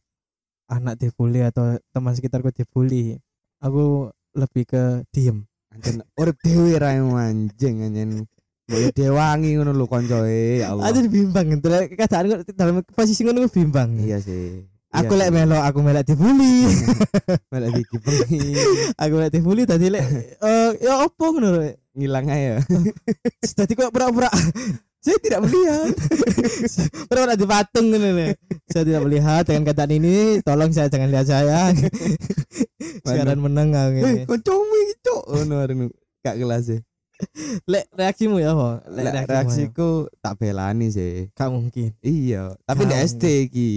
anak 0.69 1.01
dibully 1.01 1.41
atau 1.41 1.81
teman 1.89 2.13
sekitarku 2.13 2.53
dibully 2.53 3.17
aku 3.57 4.13
lebih 4.37 4.69
ke 4.69 5.01
diem 5.09 5.41
Anjen 5.75 5.99
urip 6.15 6.37
dhewe 6.39 6.77
ra 6.79 6.95
anjing 6.95 7.83
anjen. 7.83 8.23
Mbok 8.65 8.97
dewangi 8.97 9.49
ngono 9.55 9.71
lho 9.71 9.85
koncoe 9.85 10.57
ya 10.57 10.73
Allah. 10.73 10.89
ada 10.89 10.99
bimbang 11.05 11.47
Lek, 11.61 11.93
keadaan 11.93 12.41
kok 12.41 12.49
dalam 12.57 12.81
posisi 12.97 13.21
ngono 13.21 13.45
aku 13.45 13.61
bimbang 13.61 13.93
Iya 14.01 14.17
sih. 14.17 14.65
aku 14.89 15.13
Iya 15.13 15.21
lek 15.21 15.29
melo 15.29 15.57
aku 15.59 15.79
melek 15.85 16.07
dibully 16.07 16.65
melek 17.53 17.69
gigi 17.77 17.97
bengi. 18.01 18.41
aku 18.97 19.13
melek 19.13 19.31
dibully 19.31 19.63
tadi 19.69 19.93
lek 19.93 20.05
eh 20.41 20.69
ya 20.81 21.05
opo 21.05 21.37
ngono 21.37 21.47
lho. 21.53 21.61
Ngilang 21.93 22.25
aja. 22.27 22.59
Tadi 23.39 23.71
kok 23.77 23.93
pura-pura 23.93 24.27
saya 24.99 25.21
tidak 25.21 25.45
melihat. 25.45 25.93
pura-pura 27.07 27.37
di 27.37 27.45
patung 27.45 27.93
nih. 27.93 28.33
Saya 28.65 28.83
tidak 28.83 29.05
melihat 29.05 29.45
dengan 29.45 29.63
keadaan 29.69 29.93
ini. 29.93 30.15
Tolong 30.41 30.73
saya 30.73 30.89
jangan 30.89 31.13
lihat 31.13 31.29
saya. 31.29 31.69
Aku 31.69 31.85
Eh, 33.93 34.01
ini. 34.01 34.25
koncomu 34.25 34.73
iki 34.81 34.95
cuk. 35.05 35.23
Ngono 35.29 35.55
arep 35.61 35.77
gak 36.19 36.35
kelas 36.35 36.73
e. 36.73 36.77
Lek 37.71 37.85
reaksimu 37.95 38.37
ya, 38.41 38.53
apa? 38.55 38.83
Lek 38.91 39.05
Lek 39.05 39.13
ya. 39.13 39.21
reaksiku 39.27 39.89
tak 40.19 40.35
belani 40.39 40.91
sih. 40.91 41.31
Gak 41.35 41.49
mungkin. 41.51 41.95
Iya, 42.03 42.55
tapi 42.67 42.83
di. 42.87 42.95
SD 42.95 43.23
iki. 43.49 43.71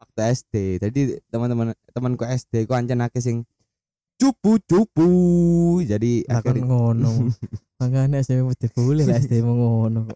Waktu 0.00 0.20
SD. 0.34 0.54
Jadi 0.82 1.00
teman-teman 1.28 1.76
temanku 1.92 2.24
SD 2.24 2.64
ku 2.64 2.72
ancen 2.74 3.04
akeh 3.04 3.20
sing 3.20 3.36
cupu 4.18 4.58
cupu. 4.64 5.10
Jadi 5.84 6.24
kan 6.26 6.40
akhirnya 6.42 6.64
ngono. 6.66 7.32
Makanya 7.80 8.24
saya 8.26 8.42
mesti 8.42 8.66
boleh 8.72 9.06
lah 9.06 9.20
SD 9.20 9.44
mau 9.44 9.54
ngono. 9.54 10.08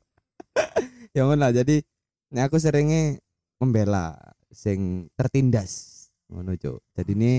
ya 1.17 1.29
ngono 1.29 1.49
lah. 1.49 1.53
Jadi 1.53 1.85
nek 2.33 2.51
aku 2.51 2.57
seringnya 2.59 3.21
membela 3.61 4.17
sing 4.51 5.09
tertindas. 5.15 6.03
Ngono, 6.33 6.57
Cuk. 6.57 6.81
Jadi 6.97 7.13
ini 7.13 7.33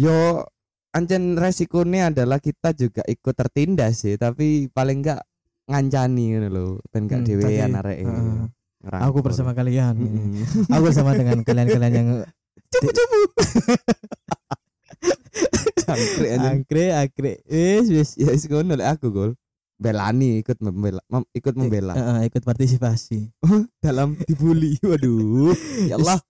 yo 0.00 0.48
ancen 0.90 1.34
resikonya 1.34 2.10
adalah 2.10 2.38
kita 2.38 2.72
juga 2.72 3.02
ikut 3.04 3.32
tertindas 3.32 4.00
sih, 4.00 4.14
tapi 4.14 4.66
paling 4.68 5.00
enggak 5.00 5.22
ngancani 5.64 6.34
ngono 6.34 6.48
lho, 6.48 6.66
ben 6.88 7.06
gak 7.06 7.20
Hmm, 7.20 7.26
dhewean 7.28 7.70
heeh. 7.76 8.06
Ngerangkul. 8.80 9.06
Aku 9.06 9.18
bersama 9.20 9.50
kalian. 9.52 9.92
Mm-mm. 9.94 10.40
Aku 10.66 10.82
bersama 10.82 11.12
dengan 11.12 11.38
kalian-kalian 11.40 11.92
yang 11.92 12.08
cupu-cupu. 12.72 13.18
Anjing. 15.84 16.38
angkre 16.38 16.84
angkre. 16.92 17.32
Wis 17.44 17.86
wis. 17.88 18.10
ya 18.14 18.30
wis 18.30 18.46
ngono 18.46 18.74
lek 18.74 18.88
aku 18.90 19.10
gol 19.10 19.32
belani 19.74 20.38
ikut 20.38 20.60
membela 20.60 21.00
mem- 21.08 21.26
ikut 21.32 21.54
membela 21.56 21.92
Heeh, 21.92 22.28
ikut 22.28 22.42
partisipasi. 22.42 23.32
dalam 23.84 24.12
dibully 24.20 24.76
waduh 24.80 25.56
ya 25.84 25.96
Allah 25.96 26.20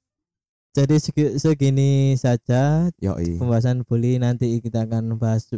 Jadi 0.70 0.96
segi- 0.96 1.34
segini 1.36 2.14
saja 2.14 2.86
yoi. 2.96 3.36
pembahasan 3.36 3.82
bully. 3.82 4.16
Nanti 4.16 4.62
kita 4.62 4.86
akan 4.86 5.18
bahas 5.18 5.50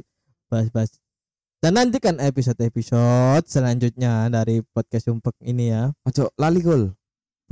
bahas 0.48 0.72
bahas. 0.72 0.90
Dan 1.60 1.78
nantikan 1.78 2.18
episode-episode 2.18 3.46
selanjutnya 3.46 4.26
dari 4.26 4.64
podcast 4.66 5.06
Sumpek 5.06 5.36
ini 5.44 5.70
ya. 5.70 5.92
ojo 6.02 6.32
lali 6.34 6.60
gol. 6.60 6.90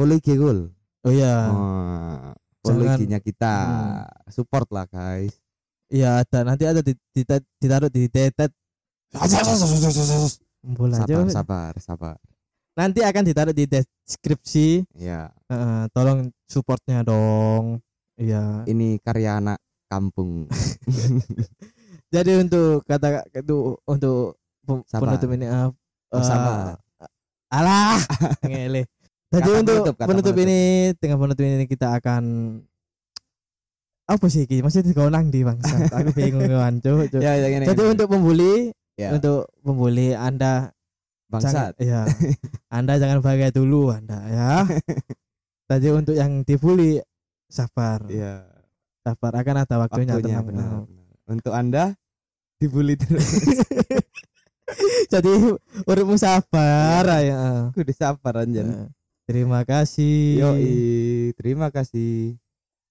IG 0.00 0.34
gol. 0.34 0.72
Oh 1.04 1.12
ya, 1.12 1.52
Jangan- 2.64 2.96
IG-nya 2.96 3.20
kita. 3.20 3.54
Hmm. 3.60 4.32
support 4.32 4.68
lah 4.68 4.84
guys. 4.84 5.36
Iya 5.90 6.24
ada 6.24 6.44
nanti 6.44 6.64
ada 6.64 6.80
di, 6.80 6.92
di- 7.12 7.24
ditaruh 7.60 7.92
di 7.92 8.08
tetet. 8.08 8.52
Sabar 9.12 9.44
sabar 11.28 11.72
sabar 11.76 12.16
Nanti 12.80 13.04
akan 13.04 13.22
ditaruh 13.22 13.52
di 13.52 13.68
deskripsi. 13.68 14.88
ya 14.96 15.28
Eh, 15.46 15.84
tolong 15.92 16.32
supportnya 16.46 17.04
dong. 17.04 17.76
Iya. 18.14 18.64
ini 18.64 19.00
karya 19.00 19.40
anak 19.40 19.56
kampung 19.86 20.44
Jadi 22.14 22.30
untuk 22.36 22.84
kata 22.84 23.24
itu 23.32 23.56
untuk 23.82 24.36
Sabar. 24.86 25.16
penutup 25.16 25.28
ini 25.32 25.46
uh, 25.46 25.72
sabar. 26.20 26.76
alah 27.48 27.98
ngele. 28.46 28.84
Jadi 29.30 29.40
Kata 29.42 29.56
untuk 29.56 29.78
penutup, 29.78 29.94
kata 29.96 30.06
penutup, 30.06 30.34
penutup. 30.34 30.44
ini 30.44 30.60
dengan 30.98 31.18
penutup 31.18 31.42
ini 31.42 31.64
kita 31.64 31.86
akan 31.96 32.22
apa 34.04 34.26
sih 34.26 34.42
iki? 34.44 34.58
Masih 34.60 34.82
digonang 34.82 35.30
di 35.30 35.42
bangsa. 35.42 35.86
Aku 35.88 36.10
bingung 36.12 36.50
Cuk, 36.82 37.10
Cuk. 37.10 37.20
ya, 37.22 37.34
ya 37.34 37.46
gini, 37.48 37.64
Jadi 37.64 37.78
gini. 37.78 37.90
untuk 37.94 38.06
pembuli, 38.10 38.54
ya, 38.94 39.14
untuk 39.14 39.46
pembuli 39.62 40.12
Anda 40.12 40.70
bangsat 41.30 41.78
jangan, 41.78 41.80
ya. 41.80 42.02
Anda 42.68 42.98
jangan 42.98 43.22
bahagia 43.22 43.54
dulu 43.54 43.94
Anda 43.94 44.18
ya. 44.26 44.50
Tadi 45.70 45.86
untuk 45.94 46.18
yang 46.18 46.42
dibully 46.42 46.98
sabar. 47.46 48.02
ya 48.10 48.42
Sabar 49.00 49.32
akan 49.38 49.56
ada 49.64 49.74
waktunya, 49.80 50.18
waktunya 50.18 50.42
benar 50.44 50.84
benar. 50.84 51.24
untuk 51.30 51.54
anda 51.54 51.94
dibully 52.60 52.98
terus 52.98 53.24
Jadi 55.12 55.30
uripmu 55.86 56.14
sabar 56.14 57.02
ya. 57.22 57.70
aku 57.70 57.82
disabar 57.82 58.42
anjen 58.44 58.90
Terima 59.30 59.62
kasih. 59.62 60.42
Yoi, 60.42 60.74
terima 61.38 61.70
kasih. 61.70 62.34